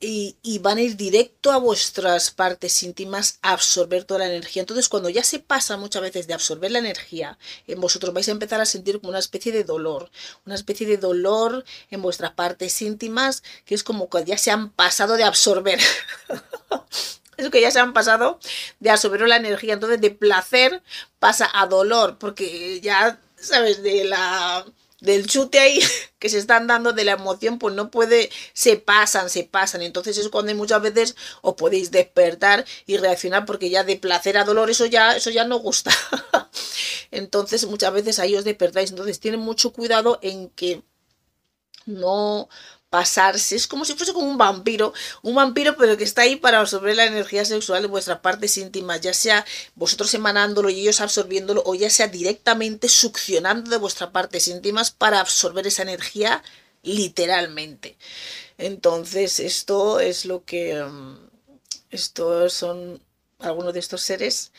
y, 0.00 0.58
van 0.60 0.78
a 0.78 0.80
ir 0.80 0.96
directo 0.96 1.52
a 1.52 1.58
vuestras 1.58 2.30
partes 2.30 2.82
íntimas 2.82 3.38
a 3.42 3.52
absorber 3.52 4.04
toda 4.04 4.20
la 4.20 4.28
energía. 4.28 4.62
Entonces, 4.62 4.88
cuando 4.88 5.10
ya 5.10 5.22
se 5.22 5.40
pasa 5.40 5.76
muchas 5.76 6.00
veces 6.02 6.26
de 6.26 6.32
absorber 6.34 6.70
la 6.70 6.78
energía, 6.78 7.38
en 7.66 7.80
vosotros 7.80 8.14
vais 8.14 8.28
a 8.28 8.32
empezar 8.32 8.60
a 8.62 8.66
sentir 8.66 8.98
como 8.98 9.10
una 9.10 9.18
especie 9.18 9.52
de 9.52 9.62
dolor, 9.64 10.10
una 10.46 10.54
especie 10.54 10.86
de 10.86 10.96
dolor 10.96 11.64
en 11.90 12.00
vuestras 12.00 12.32
partes 12.32 12.80
íntimas, 12.80 13.42
que 13.66 13.74
es 13.74 13.84
como 13.84 14.08
que 14.08 14.24
ya 14.24 14.38
se 14.38 14.50
han 14.50 14.70
pasado 14.70 15.16
de 15.16 15.24
absorber. 15.24 15.78
es 17.40 17.50
que 17.50 17.60
ya 17.60 17.70
se 17.70 17.80
han 17.80 17.92
pasado 17.92 18.38
de 18.80 18.90
absorber 18.90 19.26
la 19.28 19.36
energía. 19.36 19.74
Entonces, 19.74 20.00
de 20.00 20.10
placer 20.10 20.82
pasa 21.18 21.48
a 21.52 21.66
dolor, 21.66 22.18
porque 22.18 22.80
ya, 22.80 23.18
¿sabes? 23.36 23.82
Del 23.82 25.26
chute 25.26 25.58
ahí 25.58 25.80
que 26.18 26.28
se 26.28 26.38
están 26.38 26.66
dando 26.66 26.92
de 26.92 27.04
la 27.04 27.12
emoción, 27.12 27.58
pues 27.58 27.74
no 27.74 27.90
puede, 27.90 28.30
se 28.52 28.76
pasan, 28.76 29.30
se 29.30 29.44
pasan. 29.44 29.82
Entonces 29.82 30.18
es 30.18 30.28
cuando 30.28 30.54
muchas 30.54 30.82
veces 30.82 31.16
os 31.40 31.54
podéis 31.54 31.90
despertar 31.90 32.66
y 32.86 32.98
reaccionar 32.98 33.46
porque 33.46 33.70
ya 33.70 33.82
de 33.84 33.96
placer 33.96 34.36
a 34.36 34.44
dolor 34.44 34.70
eso 34.70 34.86
ya, 34.86 35.16
eso 35.16 35.30
ya 35.30 35.44
no 35.44 35.58
gusta. 35.58 35.90
Entonces 37.10 37.66
muchas 37.66 37.92
veces 37.92 38.18
ahí 38.18 38.36
os 38.36 38.44
despertáis. 38.44 38.90
Entonces 38.90 39.20
tienen 39.20 39.40
mucho 39.40 39.72
cuidado 39.72 40.18
en 40.22 40.50
que 40.50 40.82
no 41.86 42.48
pasarse. 42.90 43.56
Es 43.56 43.66
como 43.66 43.84
si 43.84 43.94
fuese 43.94 44.12
como 44.12 44.28
un 44.28 44.36
vampiro, 44.36 44.92
un 45.22 45.36
vampiro 45.36 45.76
pero 45.78 45.96
que 45.96 46.04
está 46.04 46.22
ahí 46.22 46.36
para 46.36 46.60
absorber 46.60 46.96
la 46.96 47.06
energía 47.06 47.44
sexual 47.44 47.82
de 47.82 47.88
vuestras 47.88 48.18
partes 48.20 48.58
íntimas, 48.58 49.00
ya 49.00 49.14
sea 49.14 49.46
vosotros 49.76 50.12
emanándolo 50.14 50.68
y 50.70 50.80
ellos 50.80 51.00
absorbiéndolo 51.00 51.62
o 51.64 51.74
ya 51.74 51.88
sea 51.88 52.08
directamente 52.08 52.88
succionando 52.88 53.70
de 53.70 53.78
vuestras 53.78 54.10
partes 54.10 54.48
íntimas 54.48 54.90
para 54.90 55.20
absorber 55.20 55.66
esa 55.66 55.82
energía 55.82 56.42
literalmente. 56.82 57.96
Entonces 58.58 59.40
esto 59.40 60.00
es 60.00 60.24
lo 60.26 60.44
que... 60.44 60.82
Mm, 60.82 61.30
estos 61.90 62.52
son 62.52 63.02
algunos 63.40 63.74
de 63.74 63.80
estos 63.80 64.02
seres 64.02 64.52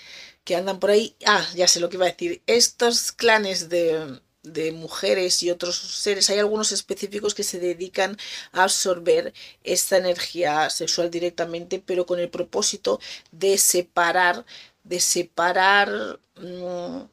que 0.44 0.56
andan 0.56 0.80
por 0.80 0.89
ahí. 0.91 1.15
Ah, 1.26 1.46
ya 1.56 1.67
sé 1.67 1.80
lo 1.80 1.89
que 1.89 1.98
iba 1.98 2.06
a 2.06 2.12
decir. 2.12 2.41
Estos 2.48 3.12
clanes 3.12 3.70
de 3.70 4.20
de 4.43 4.71
mujeres 4.71 5.43
y 5.43 5.51
otros 5.51 5.77
seres, 5.77 6.30
hay 6.30 6.39
algunos 6.39 6.71
específicos 6.71 7.36
que 7.36 7.43
se 7.43 7.60
dedican 7.60 8.17
a 8.51 8.63
absorber 8.63 9.34
esta 9.63 9.97
energía 9.97 10.69
sexual 10.69 11.12
directamente, 11.12 11.80
pero 11.80 12.06
con 12.06 12.19
el 12.19 12.30
propósito 12.30 12.99
de 13.32 13.58
separar, 13.58 14.45
de 14.84 14.99
separar, 14.99 16.19
mm, 16.38 17.04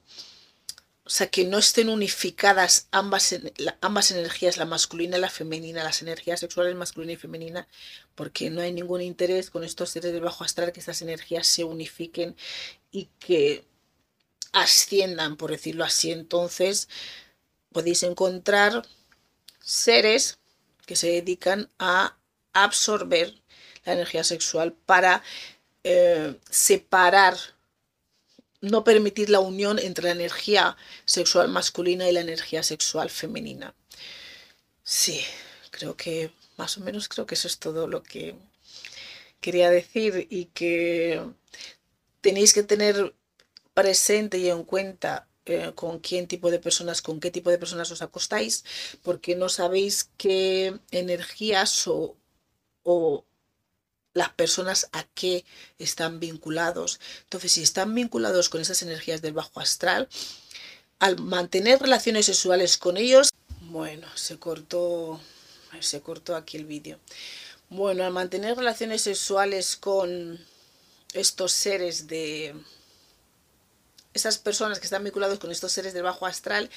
o 1.04 1.10
sea, 1.10 1.28
que 1.28 1.44
no 1.44 1.58
estén 1.58 1.88
unificadas 1.88 2.88
ambas, 2.90 3.34
ambas 3.80 4.10
energías, 4.10 4.58
la 4.58 4.66
masculina 4.66 5.16
y 5.16 5.20
la 5.20 5.30
femenina, 5.30 5.84
las 5.84 6.02
energías 6.02 6.40
sexuales 6.40 6.74
masculina 6.76 7.12
y 7.14 7.16
femenina, 7.16 7.66
porque 8.14 8.50
no 8.50 8.60
hay 8.60 8.72
ningún 8.72 9.00
interés 9.00 9.50
con 9.50 9.64
estos 9.64 9.90
seres 9.90 10.12
del 10.12 10.22
bajo 10.22 10.44
astral 10.44 10.72
que 10.72 10.80
estas 10.80 11.00
energías 11.02 11.46
se 11.46 11.64
unifiquen 11.64 12.36
y 12.92 13.08
que 13.18 13.64
asciendan, 14.52 15.36
por 15.36 15.50
decirlo 15.50 15.84
así. 15.84 16.10
Entonces, 16.10 16.88
podéis 17.72 18.02
encontrar 18.02 18.86
seres 19.60 20.38
que 20.86 20.96
se 20.96 21.08
dedican 21.08 21.70
a 21.78 22.16
absorber 22.52 23.34
la 23.84 23.92
energía 23.92 24.24
sexual 24.24 24.72
para 24.72 25.22
eh, 25.84 26.34
separar, 26.50 27.36
no 28.60 28.82
permitir 28.84 29.30
la 29.30 29.40
unión 29.40 29.78
entre 29.78 30.04
la 30.04 30.12
energía 30.12 30.76
sexual 31.04 31.48
masculina 31.48 32.08
y 32.08 32.12
la 32.12 32.20
energía 32.20 32.62
sexual 32.62 33.10
femenina. 33.10 33.74
Sí, 34.82 35.20
creo 35.70 35.96
que 35.96 36.32
más 36.56 36.76
o 36.76 36.80
menos 36.80 37.08
creo 37.08 37.26
que 37.26 37.34
eso 37.34 37.46
es 37.46 37.58
todo 37.58 37.86
lo 37.86 38.02
que 38.02 38.34
quería 39.40 39.70
decir 39.70 40.26
y 40.30 40.46
que 40.46 41.22
tenéis 42.20 42.52
que 42.52 42.62
tener 42.62 43.14
presente 43.78 44.38
y 44.38 44.48
en 44.48 44.64
cuenta 44.64 45.28
eh, 45.46 45.70
con 45.76 46.00
quién 46.00 46.26
tipo 46.26 46.50
de 46.50 46.58
personas, 46.58 47.00
con 47.00 47.20
qué 47.20 47.30
tipo 47.30 47.48
de 47.48 47.58
personas 47.58 47.88
os 47.92 48.02
acostáis, 48.02 48.64
porque 49.02 49.36
no 49.36 49.48
sabéis 49.48 50.10
qué 50.16 50.80
energías 50.90 51.86
o, 51.86 52.16
o 52.82 53.24
las 54.14 54.30
personas 54.30 54.88
a 54.90 55.04
qué 55.14 55.44
están 55.78 56.18
vinculados. 56.18 56.98
Entonces, 57.22 57.52
si 57.52 57.62
están 57.62 57.94
vinculados 57.94 58.48
con 58.48 58.60
esas 58.60 58.82
energías 58.82 59.22
del 59.22 59.34
bajo 59.34 59.60
astral, 59.60 60.08
al 60.98 61.20
mantener 61.20 61.80
relaciones 61.80 62.26
sexuales 62.26 62.78
con 62.78 62.96
ellos, 62.96 63.30
bueno, 63.60 64.08
se 64.16 64.40
cortó, 64.40 65.20
se 65.78 66.00
cortó 66.00 66.34
aquí 66.34 66.56
el 66.56 66.64
vídeo. 66.64 66.98
Bueno, 67.70 68.02
al 68.02 68.12
mantener 68.12 68.56
relaciones 68.56 69.02
sexuales 69.02 69.76
con 69.76 70.44
estos 71.12 71.52
seres 71.52 72.08
de, 72.08 72.56
esas 74.14 74.38
personas 74.38 74.78
que 74.78 74.86
están 74.86 75.04
vinculados 75.04 75.38
con 75.38 75.50
estos 75.50 75.72
seres 75.72 75.92
del 75.92 76.02
bajo 76.02 76.26
astral, 76.26 76.70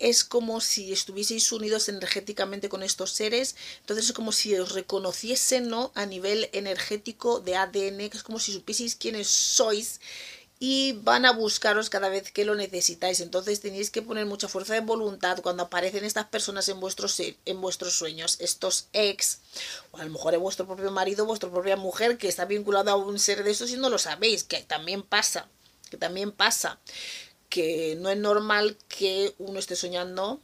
es 0.00 0.24
como 0.24 0.60
si 0.60 0.92
estuvieseis 0.92 1.52
unidos 1.52 1.88
energéticamente 1.88 2.68
con 2.68 2.82
estos 2.82 3.12
seres, 3.12 3.54
entonces 3.80 4.06
es 4.06 4.12
como 4.12 4.32
si 4.32 4.54
os 4.56 4.72
reconociesen 4.72 5.68
¿no? 5.68 5.92
a 5.94 6.06
nivel 6.06 6.48
energético 6.52 7.40
de 7.40 7.56
ADN, 7.56 8.00
es 8.00 8.22
como 8.22 8.40
si 8.40 8.52
supieseis 8.52 8.96
quiénes 8.96 9.28
sois 9.28 10.00
y 10.62 10.92
van 10.92 11.24
a 11.24 11.32
buscaros 11.32 11.88
cada 11.88 12.10
vez 12.10 12.30
que 12.30 12.44
lo 12.44 12.54
necesitáis. 12.54 13.20
Entonces 13.20 13.60
tenéis 13.60 13.90
que 13.90 14.02
poner 14.02 14.26
mucha 14.26 14.46
fuerza 14.46 14.74
de 14.74 14.80
voluntad 14.80 15.40
cuando 15.40 15.62
aparecen 15.64 16.04
estas 16.04 16.26
personas 16.26 16.68
en 16.68 16.80
vuestros, 16.80 17.18
en 17.20 17.60
vuestros 17.62 17.94
sueños, 17.94 18.36
estos 18.40 18.88
ex, 18.92 19.38
o 19.90 19.98
a 19.98 20.04
lo 20.04 20.10
mejor 20.10 20.34
es 20.34 20.40
vuestro 20.40 20.66
propio 20.66 20.90
marido, 20.90 21.24
vuestra 21.24 21.50
propia 21.50 21.76
mujer 21.76 22.18
que 22.18 22.28
está 22.28 22.44
vinculado 22.44 22.90
a 22.90 22.96
un 22.96 23.18
ser 23.18 23.42
de 23.42 23.50
estos 23.50 23.70
y 23.70 23.76
no 23.76 23.88
lo 23.88 23.98
sabéis, 23.98 24.44
que 24.44 24.62
también 24.62 25.02
pasa 25.02 25.48
que 25.90 25.96
también 25.96 26.32
pasa, 26.32 26.80
que 27.48 27.96
no 27.98 28.08
es 28.08 28.16
normal 28.16 28.78
que 28.88 29.34
uno 29.38 29.58
esté 29.58 29.76
soñando 29.76 30.40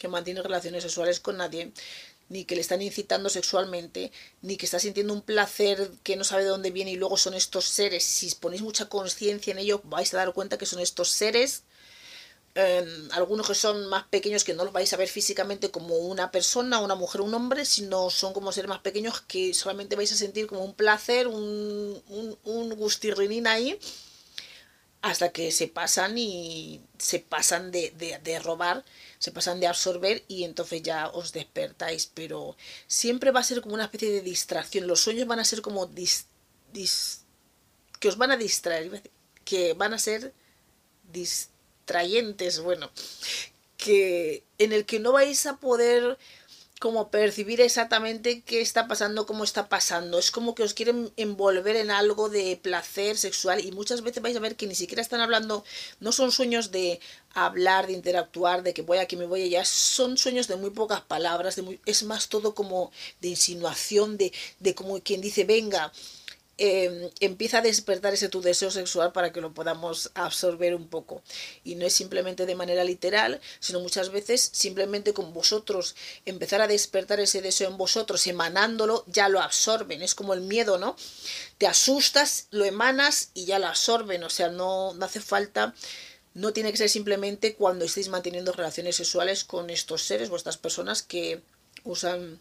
que 0.00 0.08
mantiene 0.08 0.42
relaciones 0.42 0.82
sexuales 0.82 1.20
con 1.20 1.36
nadie, 1.36 1.72
ni 2.30 2.44
que 2.44 2.54
le 2.54 2.62
están 2.62 2.80
incitando 2.80 3.28
sexualmente, 3.28 4.12
ni 4.40 4.56
que 4.56 4.64
está 4.64 4.78
sintiendo 4.78 5.12
un 5.12 5.20
placer 5.20 5.90
que 6.02 6.16
no 6.16 6.24
sabe 6.24 6.44
de 6.44 6.48
dónde 6.48 6.70
viene 6.70 6.92
y 6.92 6.96
luego 6.96 7.16
son 7.16 7.34
estos 7.34 7.66
seres. 7.66 8.04
Si 8.04 8.34
ponéis 8.36 8.62
mucha 8.62 8.88
conciencia 8.88 9.50
en 9.50 9.58
ello, 9.58 9.82
vais 9.84 10.12
a 10.14 10.16
dar 10.16 10.32
cuenta 10.32 10.56
que 10.56 10.64
son 10.64 10.80
estos 10.80 11.10
seres, 11.10 11.64
em, 12.54 13.08
algunos 13.12 13.46
que 13.46 13.54
son 13.54 13.86
más 13.88 14.04
pequeños 14.08 14.44
que 14.44 14.54
no 14.54 14.64
los 14.64 14.72
vais 14.72 14.92
a 14.92 14.96
ver 14.96 15.08
físicamente 15.08 15.70
como 15.70 15.96
una 15.96 16.30
persona, 16.30 16.80
una 16.80 16.94
mujer, 16.94 17.20
un 17.20 17.34
hombre, 17.34 17.64
sino 17.64 18.10
son 18.10 18.32
como 18.32 18.52
seres 18.52 18.68
más 18.68 18.80
pequeños 18.80 19.20
que 19.20 19.52
solamente 19.54 19.96
vais 19.96 20.12
a 20.12 20.16
sentir 20.16 20.46
como 20.46 20.64
un 20.64 20.74
placer, 20.74 21.28
un, 21.28 22.02
un, 22.08 22.38
un 22.44 22.70
gustirrinín 22.76 23.46
ahí 23.46 23.78
hasta 25.02 25.30
que 25.32 25.50
se 25.50 25.68
pasan 25.68 26.18
y 26.18 26.82
se 26.98 27.20
pasan 27.20 27.70
de, 27.70 27.90
de, 28.22 28.38
robar, 28.38 28.84
se 29.18 29.32
pasan 29.32 29.58
de 29.58 29.66
absorber 29.66 30.22
y 30.28 30.44
entonces 30.44 30.82
ya 30.82 31.08
os 31.08 31.32
despertáis, 31.32 32.06
pero 32.06 32.56
siempre 32.86 33.30
va 33.30 33.40
a 33.40 33.44
ser 33.44 33.62
como 33.62 33.74
una 33.74 33.84
especie 33.84 34.10
de 34.10 34.20
distracción, 34.20 34.86
los 34.86 35.00
sueños 35.00 35.26
van 35.26 35.40
a 35.40 35.44
ser 35.44 35.62
como 35.62 35.86
dis, 35.86 36.26
que 37.98 38.08
os 38.08 38.18
van 38.18 38.30
a 38.30 38.36
distraer, 38.36 39.02
que 39.44 39.72
van 39.72 39.94
a 39.94 39.98
ser 39.98 40.34
distrayentes, 41.10 42.60
bueno, 42.60 42.90
que 43.78 44.44
en 44.58 44.72
el 44.72 44.84
que 44.84 45.00
no 45.00 45.12
vais 45.12 45.46
a 45.46 45.56
poder 45.56 46.18
como 46.80 47.10
percibir 47.10 47.60
exactamente 47.60 48.40
qué 48.40 48.62
está 48.62 48.88
pasando, 48.88 49.26
cómo 49.26 49.44
está 49.44 49.68
pasando. 49.68 50.18
Es 50.18 50.30
como 50.30 50.54
que 50.54 50.62
os 50.62 50.72
quieren 50.72 51.12
envolver 51.18 51.76
en 51.76 51.90
algo 51.90 52.30
de 52.30 52.58
placer 52.60 53.18
sexual 53.18 53.62
y 53.62 53.70
muchas 53.70 54.00
veces 54.00 54.22
vais 54.22 54.34
a 54.34 54.40
ver 54.40 54.56
que 54.56 54.66
ni 54.66 54.74
siquiera 54.74 55.02
están 55.02 55.20
hablando, 55.20 55.62
no 56.00 56.10
son 56.10 56.32
sueños 56.32 56.70
de 56.70 56.98
hablar, 57.34 57.86
de 57.86 57.92
interactuar, 57.92 58.62
de 58.62 58.72
que 58.72 58.80
voy 58.80 58.96
aquí, 58.96 59.14
me 59.16 59.26
voy 59.26 59.42
allá, 59.42 59.62
son 59.66 60.16
sueños 60.16 60.48
de 60.48 60.56
muy 60.56 60.70
pocas 60.70 61.02
palabras, 61.02 61.54
de 61.54 61.62
muy, 61.62 61.80
es 61.84 62.02
más 62.02 62.28
todo 62.30 62.54
como 62.54 62.90
de 63.20 63.28
insinuación, 63.28 64.16
de, 64.16 64.32
de 64.58 64.74
como 64.74 65.00
quien 65.00 65.20
dice, 65.20 65.44
venga, 65.44 65.92
Em, 66.62 67.08
empieza 67.20 67.58
a 67.58 67.62
despertar 67.62 68.12
ese 68.12 68.28
tu 68.28 68.42
deseo 68.42 68.70
sexual 68.70 69.12
para 69.12 69.32
que 69.32 69.40
lo 69.40 69.54
podamos 69.54 70.10
absorber 70.12 70.74
un 70.74 70.88
poco. 70.88 71.22
Y 71.64 71.74
no 71.74 71.86
es 71.86 71.94
simplemente 71.94 72.44
de 72.44 72.54
manera 72.54 72.84
literal, 72.84 73.40
sino 73.60 73.80
muchas 73.80 74.10
veces 74.10 74.50
simplemente 74.52 75.14
con 75.14 75.32
vosotros 75.32 75.96
empezar 76.26 76.60
a 76.60 76.66
despertar 76.66 77.18
ese 77.18 77.40
deseo 77.40 77.70
en 77.70 77.78
vosotros, 77.78 78.26
emanándolo, 78.26 79.04
ya 79.06 79.30
lo 79.30 79.40
absorben. 79.40 80.02
Es 80.02 80.14
como 80.14 80.34
el 80.34 80.42
miedo, 80.42 80.76
¿no? 80.76 80.96
Te 81.56 81.66
asustas, 81.66 82.48
lo 82.50 82.66
emanas 82.66 83.30
y 83.32 83.46
ya 83.46 83.58
lo 83.58 83.66
absorben. 83.66 84.22
O 84.22 84.28
sea, 84.28 84.50
no, 84.50 84.92
no 84.92 85.06
hace 85.06 85.20
falta 85.20 85.74
no 86.34 86.52
tiene 86.52 86.70
que 86.70 86.76
ser 86.76 86.90
simplemente 86.90 87.54
cuando 87.54 87.84
estéis 87.86 88.08
manteniendo 88.08 88.52
relaciones 88.52 88.96
sexuales 88.96 89.44
con 89.44 89.68
estos 89.70 90.02
seres, 90.02 90.28
vuestras 90.28 90.58
personas 90.58 91.02
que 91.02 91.42
usan 91.84 92.38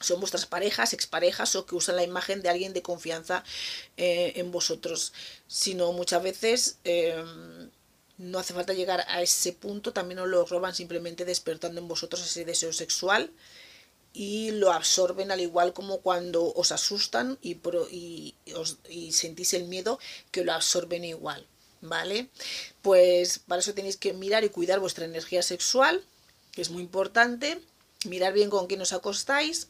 son 0.00 0.20
vuestras 0.20 0.46
parejas, 0.46 0.92
exparejas 0.92 1.54
o 1.56 1.66
que 1.66 1.74
usan 1.74 1.96
la 1.96 2.02
imagen 2.02 2.42
de 2.42 2.48
alguien 2.48 2.72
de 2.72 2.82
confianza 2.82 3.44
eh, 3.96 4.32
en 4.36 4.50
vosotros, 4.50 5.12
sino 5.46 5.92
muchas 5.92 6.22
veces 6.22 6.78
em, 6.84 7.70
no 8.18 8.38
hace 8.38 8.54
falta 8.54 8.72
llegar 8.72 9.04
a 9.08 9.22
ese 9.22 9.52
punto, 9.52 9.92
también 9.92 10.18
os 10.20 10.28
lo 10.28 10.44
roban 10.46 10.74
simplemente 10.74 11.24
despertando 11.24 11.80
en 11.80 11.88
vosotros 11.88 12.24
ese 12.24 12.44
deseo 12.44 12.72
sexual 12.72 13.30
y 14.12 14.50
lo 14.52 14.72
absorben 14.72 15.30
al 15.30 15.40
igual 15.40 15.72
como 15.72 16.00
cuando 16.00 16.52
os 16.54 16.72
asustan 16.72 17.38
y, 17.40 17.58
y, 17.90 18.34
y 18.88 19.12
sentís 19.12 19.54
el 19.54 19.64
miedo 19.64 19.98
que 20.32 20.44
lo 20.44 20.52
absorben 20.52 21.04
igual, 21.04 21.46
¿vale? 21.80 22.28
Pues 22.82 23.38
para 23.38 23.60
eso 23.60 23.74
tenéis 23.74 23.96
que 23.96 24.12
mirar 24.12 24.44
y 24.44 24.48
cuidar 24.48 24.80
vuestra 24.80 25.04
energía 25.04 25.42
sexual, 25.42 26.04
que 26.52 26.62
es 26.62 26.70
muy 26.70 26.82
importante 26.82 27.60
mirar 28.06 28.32
bien 28.32 28.50
con 28.50 28.66
quién 28.66 28.80
os 28.80 28.92
acostáis, 28.92 29.68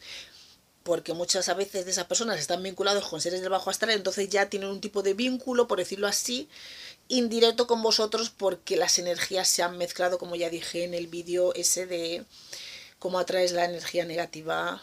porque 0.83 1.12
muchas 1.12 1.55
veces 1.57 1.85
de 1.85 1.91
esas 1.91 2.07
personas 2.07 2.41
están 2.41 2.62
vinculados 2.62 3.07
con 3.07 3.20
seres 3.20 3.41
del 3.41 3.51
bajo 3.51 3.70
astral, 3.70 3.91
entonces 3.91 4.28
ya 4.28 4.49
tienen 4.49 4.70
un 4.70 4.81
tipo 4.81 5.03
de 5.03 5.14
vínculo, 5.14 5.68
por 5.68 5.78
decirlo 5.78 6.07
así, 6.07 6.49
indirecto 7.09 7.66
con 7.66 7.83
vosotros 7.83 8.31
porque 8.31 8.76
las 8.76 8.99
energías 8.99 9.49
se 9.49 9.62
han 9.62 9.76
mezclado, 9.76 10.18
como 10.18 10.37
ya 10.37 10.49
dije 10.49 10.85
en 10.85 10.95
el 10.95 11.07
vídeo 11.07 11.55
ese 11.55 11.87
de 11.87 12.24
cómo 12.99 13.18
atraes 13.18 13.53
la 13.53 13.64
energía 13.64 14.05
negativa 14.05 14.83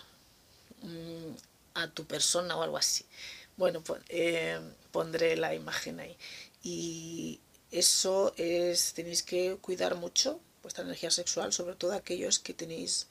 mm, 0.81 1.31
a 1.75 1.89
tu 1.89 2.05
persona 2.05 2.55
o 2.57 2.63
algo 2.63 2.77
así. 2.77 3.05
Bueno, 3.55 3.81
pues, 3.81 4.01
eh, 4.09 4.59
pondré 4.91 5.35
la 5.35 5.55
imagen 5.55 5.99
ahí. 5.99 6.15
Y 6.63 7.39
eso 7.71 8.33
es, 8.37 8.93
tenéis 8.93 9.23
que 9.23 9.57
cuidar 9.61 9.95
mucho 9.95 10.39
vuestra 10.61 10.83
energía 10.83 11.11
sexual, 11.11 11.53
sobre 11.53 11.75
todo 11.75 11.93
aquellos 11.93 12.39
que 12.39 12.53
tenéis 12.53 13.07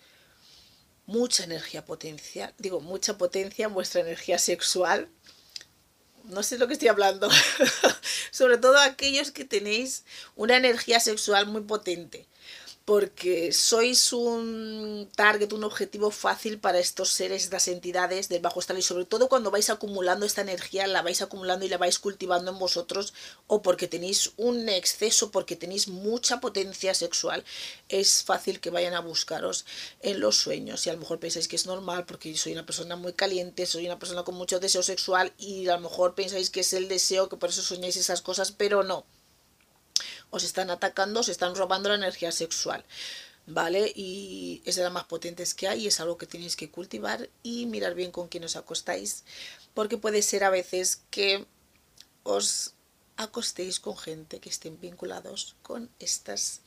mucha 1.06 1.44
energía 1.44 1.84
potencial, 1.84 2.52
digo, 2.58 2.80
mucha 2.80 3.16
potencia 3.16 3.66
en 3.66 3.74
vuestra 3.74 4.00
energía 4.00 4.38
sexual. 4.38 5.08
No 6.24 6.42
sé 6.42 6.58
lo 6.58 6.66
que 6.66 6.72
estoy 6.74 6.88
hablando. 6.88 7.30
Sobre 8.32 8.58
todo 8.58 8.78
aquellos 8.78 9.30
que 9.30 9.44
tenéis 9.44 10.04
una 10.34 10.56
energía 10.56 10.98
sexual 11.00 11.46
muy 11.46 11.62
potente 11.62 12.26
porque 12.86 13.52
sois 13.52 14.12
un 14.12 15.10
target, 15.16 15.52
un 15.52 15.64
objetivo 15.64 16.12
fácil 16.12 16.60
para 16.60 16.78
estos 16.78 17.08
seres, 17.10 17.42
estas 17.42 17.66
entidades 17.66 18.28
del 18.28 18.40
bajo 18.40 18.60
astral 18.60 18.78
y 18.78 18.82
sobre 18.82 19.04
todo 19.04 19.28
cuando 19.28 19.50
vais 19.50 19.70
acumulando 19.70 20.24
esta 20.24 20.42
energía, 20.42 20.86
la 20.86 21.02
vais 21.02 21.20
acumulando 21.20 21.66
y 21.66 21.68
la 21.68 21.78
vais 21.78 21.98
cultivando 21.98 22.52
en 22.52 22.60
vosotros 22.60 23.12
o 23.48 23.60
porque 23.60 23.88
tenéis 23.88 24.30
un 24.36 24.68
exceso, 24.68 25.32
porque 25.32 25.56
tenéis 25.56 25.88
mucha 25.88 26.40
potencia 26.40 26.94
sexual, 26.94 27.44
es 27.88 28.22
fácil 28.22 28.60
que 28.60 28.70
vayan 28.70 28.94
a 28.94 29.00
buscaros 29.00 29.66
en 30.00 30.20
los 30.20 30.36
sueños. 30.36 30.86
Y 30.86 30.90
a 30.90 30.92
lo 30.92 31.00
mejor 31.00 31.18
pensáis 31.18 31.48
que 31.48 31.56
es 31.56 31.66
normal 31.66 32.06
porque 32.06 32.36
soy 32.36 32.52
una 32.52 32.66
persona 32.66 32.94
muy 32.94 33.14
caliente, 33.14 33.66
soy 33.66 33.86
una 33.86 33.98
persona 33.98 34.22
con 34.22 34.36
mucho 34.36 34.60
deseo 34.60 34.84
sexual 34.84 35.32
y 35.38 35.66
a 35.66 35.74
lo 35.74 35.82
mejor 35.82 36.14
pensáis 36.14 36.50
que 36.50 36.60
es 36.60 36.72
el 36.72 36.86
deseo, 36.86 37.28
que 37.28 37.36
por 37.36 37.48
eso 37.48 37.62
soñáis 37.62 37.96
esas 37.96 38.22
cosas, 38.22 38.52
pero 38.52 38.84
no 38.84 39.04
os 40.30 40.44
están 40.44 40.70
atacando, 40.70 41.20
os 41.20 41.28
están 41.28 41.54
robando 41.54 41.88
la 41.88 41.96
energía 41.96 42.32
sexual. 42.32 42.84
¿Vale? 43.48 43.92
Y 43.94 44.60
es 44.64 44.74
de 44.74 44.82
las 44.82 44.92
más 44.92 45.04
potentes 45.04 45.54
que 45.54 45.68
hay, 45.68 45.86
es 45.86 46.00
algo 46.00 46.18
que 46.18 46.26
tenéis 46.26 46.56
que 46.56 46.68
cultivar 46.68 47.30
y 47.44 47.66
mirar 47.66 47.94
bien 47.94 48.10
con 48.10 48.26
quién 48.26 48.42
os 48.42 48.56
acostáis, 48.56 49.22
porque 49.72 49.98
puede 49.98 50.22
ser 50.22 50.42
a 50.42 50.50
veces 50.50 51.02
que 51.10 51.46
os 52.24 52.74
acostéis 53.16 53.78
con 53.78 53.96
gente 53.96 54.40
que 54.40 54.50
estén 54.50 54.80
vinculados 54.80 55.54
con 55.62 55.90
estas 56.00 56.60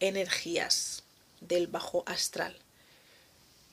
energías 0.00 1.02
del 1.40 1.66
bajo 1.66 2.04
astral. 2.06 2.56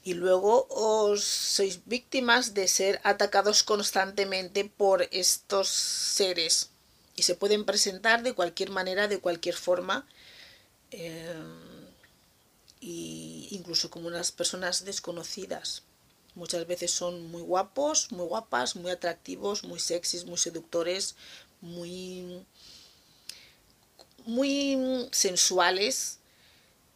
Y 0.03 0.13
luego 0.13 0.67
os 0.69 1.23
sois 1.23 1.86
víctimas 1.86 2.53
de 2.53 2.67
ser 2.67 3.01
atacados 3.03 3.63
constantemente 3.63 4.65
por 4.65 5.07
estos 5.11 5.67
seres 5.69 6.69
y 7.16 7.24
se 7.24 7.36
pueden 7.36 7.66
presentar 7.66 8.24
de 8.24 8.34
cualquier 8.34 8.70
manera, 8.70 9.07
de 9.07 9.20
cualquier 9.20 9.55
forma, 9.55 10.07
eh, 10.91 11.34
incluso 12.82 13.89
como 13.89 14.07
unas 14.07 14.32
personas 14.32 14.86
desconocidas. 14.86 15.84
Muchas 16.36 16.68
veces 16.68 16.91
son 16.91 17.32
muy 17.32 17.41
guapos, 17.41 18.11
muy 18.11 18.26
guapas, 18.28 18.76
muy 18.76 18.91
atractivos, 18.91 19.63
muy 19.63 19.80
sexys, 19.80 20.26
muy 20.26 20.38
seductores, 20.38 21.16
muy, 21.61 22.45
muy 24.26 25.07
sensuales 25.11 26.20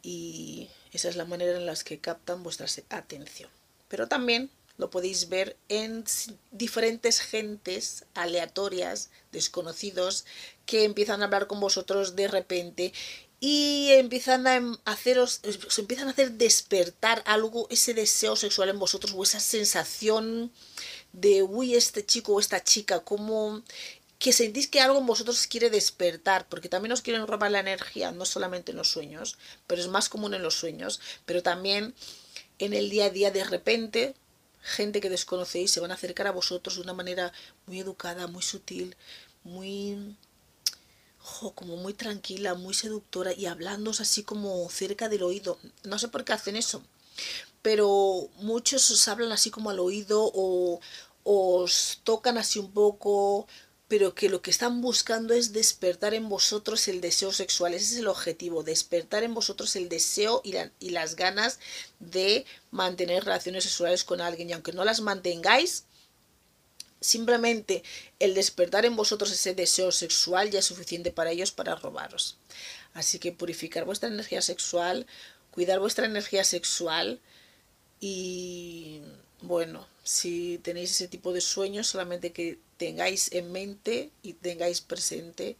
y 0.03 0.69
esa 0.91 1.07
es 1.07 1.15
la 1.15 1.25
manera 1.25 1.57
en 1.57 1.65
la 1.65 1.75
que 1.75 1.99
captan 1.99 2.43
vuestra 2.43 2.67
atención. 2.89 3.49
Pero 3.87 4.07
también 4.07 4.51
lo 4.79 4.89
podéis 4.89 5.27
ver 5.27 5.57
en 5.67 6.05
diferentes 6.51 7.19
gentes 7.19 8.05
aleatorias, 8.15 9.11
desconocidos, 9.31 10.25
que 10.65 10.85
empiezan 10.85 11.21
a 11.21 11.25
hablar 11.25 11.47
con 11.47 11.59
vosotros 11.59 12.15
de 12.15 12.29
repente 12.29 12.93
y 13.41 13.89
empiezan 13.91 14.47
a 14.47 14.55
em, 14.55 14.77
haceros, 14.85 15.41
os 15.67 15.79
empiezan 15.79 16.07
a 16.07 16.11
hacer 16.11 16.31
despertar 16.31 17.21
algo, 17.25 17.67
ese 17.69 17.93
deseo 17.93 18.37
sexual 18.37 18.69
en 18.69 18.79
vosotros 18.79 19.13
o 19.15 19.23
esa 19.23 19.41
sensación 19.41 20.51
de, 21.11 21.43
uy, 21.43 21.75
este 21.75 22.05
chico 22.05 22.33
o 22.33 22.39
esta 22.39 22.63
chica, 22.63 23.01
como 23.01 23.61
que 24.17 24.31
sentís 24.31 24.67
que 24.67 24.79
algo 24.79 24.99
en 24.99 25.05
vosotros 25.05 25.45
quiere 25.47 25.69
despertar, 25.69 26.47
porque 26.47 26.69
también 26.69 26.93
os 26.93 27.01
quieren 27.01 27.27
robar 27.27 27.51
la 27.51 27.59
energía, 27.59 28.11
no 28.11 28.25
solamente 28.25 28.71
en 28.71 28.77
los 28.77 28.89
sueños, 28.89 29.37
pero 29.67 29.81
es 29.81 29.89
más 29.89 30.07
común 30.07 30.33
en 30.33 30.43
los 30.43 30.55
sueños, 30.55 31.01
pero 31.25 31.43
también 31.43 31.93
en 32.59 32.73
el 32.73 32.89
día 32.89 33.05
a 33.05 33.09
día 33.09 33.31
de 33.31 33.43
repente 33.43 34.15
gente 34.61 35.01
que 35.01 35.09
desconocéis 35.09 35.71
se 35.71 35.79
van 35.79 35.91
a 35.91 35.95
acercar 35.95 36.27
a 36.27 36.31
vosotros 36.31 36.75
de 36.75 36.81
una 36.81 36.93
manera 36.93 37.33
muy 37.65 37.79
educada, 37.79 38.27
muy 38.27 38.43
sutil, 38.43 38.95
muy 39.43 40.15
como 41.55 41.75
muy 41.77 41.93
tranquila, 41.93 42.55
muy 42.55 42.73
seductora 42.73 43.33
y 43.33 43.45
hablándoos 43.45 44.01
así 44.01 44.23
como 44.23 44.69
cerca 44.69 45.09
del 45.09 45.23
oído. 45.23 45.59
No 45.83 45.99
sé 45.99 46.07
por 46.07 46.23
qué 46.23 46.33
hacen 46.33 46.55
eso, 46.55 46.81
pero 47.61 48.29
muchos 48.37 48.89
os 48.89 49.07
hablan 49.07 49.31
así 49.31 49.51
como 49.51 49.69
al 49.69 49.79
oído 49.79 50.31
o 50.33 50.79
os 51.23 51.99
tocan 52.03 52.37
así 52.37 52.59
un 52.59 52.71
poco, 52.71 53.47
pero 53.89 54.13
que 54.13 54.29
lo 54.29 54.43
que 54.43 54.51
están 54.51 54.81
buscando 54.81 55.33
es 55.33 55.51
despertar 55.51 56.13
en 56.13 56.29
vosotros 56.29 56.87
el 56.87 57.01
deseo 57.01 57.33
sexual. 57.33 57.73
Ese 57.73 57.95
es 57.95 57.99
el 57.99 58.07
objetivo, 58.07 58.61
despertar 58.61 59.23
en 59.23 59.33
vosotros 59.33 59.75
el 59.75 59.89
deseo 59.89 60.41
y, 60.43 60.53
las 60.91 61.15
ganas 61.15 61.59
de 61.99 62.45
mantener 62.69 63.25
relaciones 63.25 63.63
sexuales 63.63 64.03
con 64.03 64.21
alguien. 64.21 64.47
Y 64.47 64.53
aunque 64.53 64.73
no 64.73 64.85
las 64.85 65.01
mantengáis, 65.01 65.85
simplemente 67.01 67.81
el 68.19 68.35
despertar 68.35 68.85
en 68.85 68.95
vosotros 68.95 69.31
ese 69.31 69.55
deseo 69.55 69.91
sexual 69.91 70.51
ya 70.51 70.59
es 70.59 70.65
suficiente 70.65 71.11
para 71.11 71.31
ellos 71.31 71.51
para 71.51 71.73
robaros. 71.73 72.37
Así 72.93 73.17
que 73.17 73.31
purificar 73.31 73.85
vuestra 73.85 74.09
energía 74.09 74.43
sexual, 74.43 75.07
cuidar 75.49 75.79
vuestra 75.79 76.05
energía 76.05 76.43
sexual 76.43 77.19
y 77.99 79.01
bueno, 79.41 79.87
si 80.03 80.59
tenéis 80.59 80.91
ese 80.91 81.07
tipo 81.07 81.33
de 81.33 81.41
sueños, 81.41 81.87
solamente 81.87 82.31
que 82.31 82.59
tengáis 82.79 83.31
en 83.33 83.51
mente 83.51 84.09
y 84.23 84.33
tengáis 84.33 84.79
presente 84.79 85.57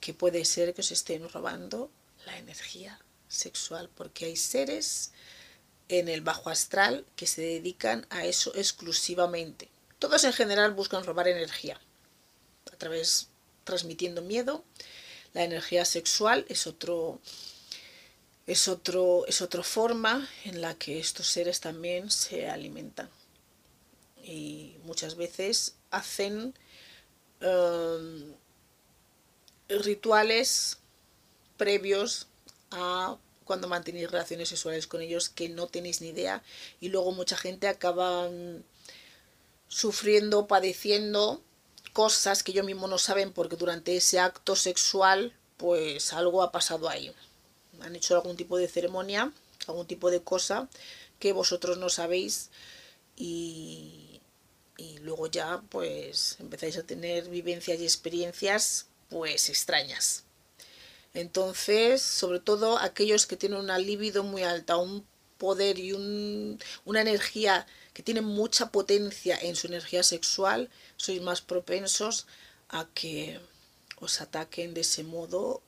que 0.00 0.12
puede 0.12 0.44
ser 0.44 0.74
que 0.74 0.82
os 0.82 0.90
estén 0.90 1.22
robando 1.28 1.88
la 2.26 2.36
energía 2.36 3.00
sexual, 3.28 3.88
porque 3.94 4.26
hay 4.26 4.36
seres 4.36 5.12
en 5.88 6.08
el 6.08 6.20
bajo 6.20 6.50
astral 6.50 7.06
que 7.14 7.28
se 7.28 7.42
dedican 7.42 8.06
a 8.10 8.26
eso 8.26 8.52
exclusivamente. 8.56 9.68
Todos 10.00 10.24
en 10.24 10.32
general 10.32 10.74
buscan 10.74 11.04
robar 11.04 11.28
energía, 11.28 11.80
a 12.72 12.76
través 12.76 13.28
transmitiendo 13.62 14.20
miedo. 14.20 14.64
La 15.34 15.44
energía 15.44 15.84
sexual 15.84 16.44
es 16.48 16.66
otro 16.66 17.20
es, 18.48 18.66
otro, 18.66 19.26
es 19.26 19.42
otra 19.42 19.62
forma 19.62 20.28
en 20.44 20.60
la 20.60 20.74
que 20.74 20.98
estos 20.98 21.28
seres 21.28 21.60
también 21.60 22.10
se 22.10 22.48
alimentan. 22.48 23.08
Y 24.28 24.76
muchas 24.84 25.16
veces 25.16 25.76
hacen 25.90 26.52
em, 27.40 28.34
rituales 29.70 30.76
previos 31.56 32.26
a 32.70 33.16
cuando 33.46 33.68
mantenéis 33.68 34.10
relaciones 34.10 34.50
sexuales 34.50 34.86
con 34.86 35.00
ellos 35.00 35.30
que 35.30 35.48
no 35.48 35.66
tenéis 35.66 36.02
ni 36.02 36.08
idea 36.08 36.42
y 36.78 36.90
luego 36.90 37.12
mucha 37.12 37.38
gente 37.38 37.68
acaba 37.68 38.28
sufriendo, 39.68 40.46
padeciendo 40.46 41.40
cosas 41.94 42.42
que 42.42 42.52
ellos 42.52 42.66
mismos 42.66 42.90
no 42.90 42.98
saben 42.98 43.32
porque 43.32 43.56
durante 43.56 43.96
ese 43.96 44.20
acto 44.20 44.56
sexual 44.56 45.34
pues 45.56 46.12
algo 46.12 46.42
ha 46.42 46.52
pasado 46.52 46.90
ahí. 46.90 47.14
Han 47.80 47.96
hecho 47.96 48.14
algún 48.14 48.36
tipo 48.36 48.58
de 48.58 48.68
ceremonia, 48.68 49.32
algún 49.66 49.86
tipo 49.86 50.10
de 50.10 50.20
cosa 50.22 50.68
que 51.18 51.32
vosotros 51.32 51.78
no 51.78 51.88
sabéis 51.88 52.50
y, 53.16 53.97
y 54.78 54.98
luego 54.98 55.26
ya 55.26 55.60
pues 55.68 56.36
empezáis 56.38 56.78
a 56.78 56.84
tener 56.84 57.28
vivencias 57.28 57.78
y 57.80 57.84
experiencias 57.84 58.86
pues 59.10 59.50
extrañas. 59.50 60.24
Entonces, 61.12 62.00
sobre 62.00 62.38
todo 62.38 62.78
aquellos 62.78 63.26
que 63.26 63.36
tienen 63.36 63.58
una 63.58 63.78
libido 63.78 64.22
muy 64.22 64.44
alta, 64.44 64.76
un 64.76 65.04
poder 65.36 65.78
y 65.78 65.92
un, 65.92 66.58
una 66.84 67.00
energía 67.00 67.66
que 67.92 68.02
tienen 68.02 68.24
mucha 68.24 68.70
potencia 68.70 69.36
en 69.40 69.56
su 69.56 69.66
energía 69.66 70.02
sexual, 70.02 70.70
sois 70.96 71.20
más 71.20 71.40
propensos 71.42 72.26
a 72.68 72.86
que 72.94 73.40
os 73.98 74.20
ataquen 74.20 74.74
de 74.74 74.82
ese 74.82 75.02
modo 75.02 75.60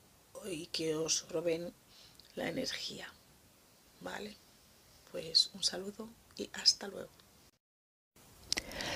y 0.45 0.67
que 0.67 0.95
os 0.95 1.29
roben 1.29 1.73
la 2.37 2.49
energía. 2.49 3.13
Vale, 4.01 4.37
pues 5.11 5.51
un 5.55 5.65
saludo 5.65 6.09
y 6.37 6.49
hasta 6.53 6.87
luego. 6.87 7.11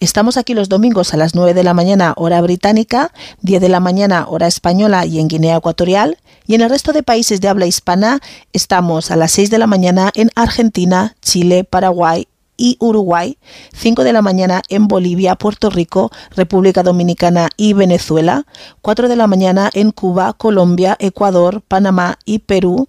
Estamos 0.00 0.36
aquí 0.36 0.54
los 0.54 0.68
domingos 0.68 1.14
a 1.14 1.16
las 1.16 1.34
9 1.34 1.54
de 1.54 1.64
la 1.64 1.74
mañana 1.74 2.14
hora 2.16 2.40
británica, 2.40 3.12
10 3.42 3.60
de 3.60 3.68
la 3.68 3.80
mañana 3.80 4.26
hora 4.28 4.46
española 4.46 5.06
y 5.06 5.18
en 5.18 5.28
Guinea 5.28 5.56
Ecuatorial, 5.56 6.18
y 6.46 6.54
en 6.54 6.62
el 6.62 6.70
resto 6.70 6.92
de 6.92 7.02
países 7.02 7.40
de 7.40 7.48
habla 7.48 7.66
hispana 7.66 8.20
estamos 8.52 9.10
a 9.10 9.16
las 9.16 9.32
6 9.32 9.50
de 9.50 9.58
la 9.58 9.66
mañana 9.66 10.10
en 10.14 10.30
Argentina, 10.34 11.14
Chile, 11.20 11.64
Paraguay 11.64 12.26
y 12.60 12.76
Uruguay, 12.78 13.38
5 13.72 14.04
de 14.04 14.12
la 14.12 14.20
mañana 14.20 14.60
en 14.68 14.86
Bolivia, 14.86 15.34
Puerto 15.34 15.70
Rico, 15.70 16.10
República 16.36 16.82
Dominicana 16.82 17.48
y 17.56 17.72
Venezuela, 17.72 18.44
4 18.82 19.08
de 19.08 19.16
la 19.16 19.26
mañana 19.26 19.70
en 19.72 19.92
Cuba, 19.92 20.34
Colombia, 20.34 20.94
Ecuador, 21.00 21.62
Panamá 21.66 22.18
y 22.26 22.40
Perú, 22.40 22.88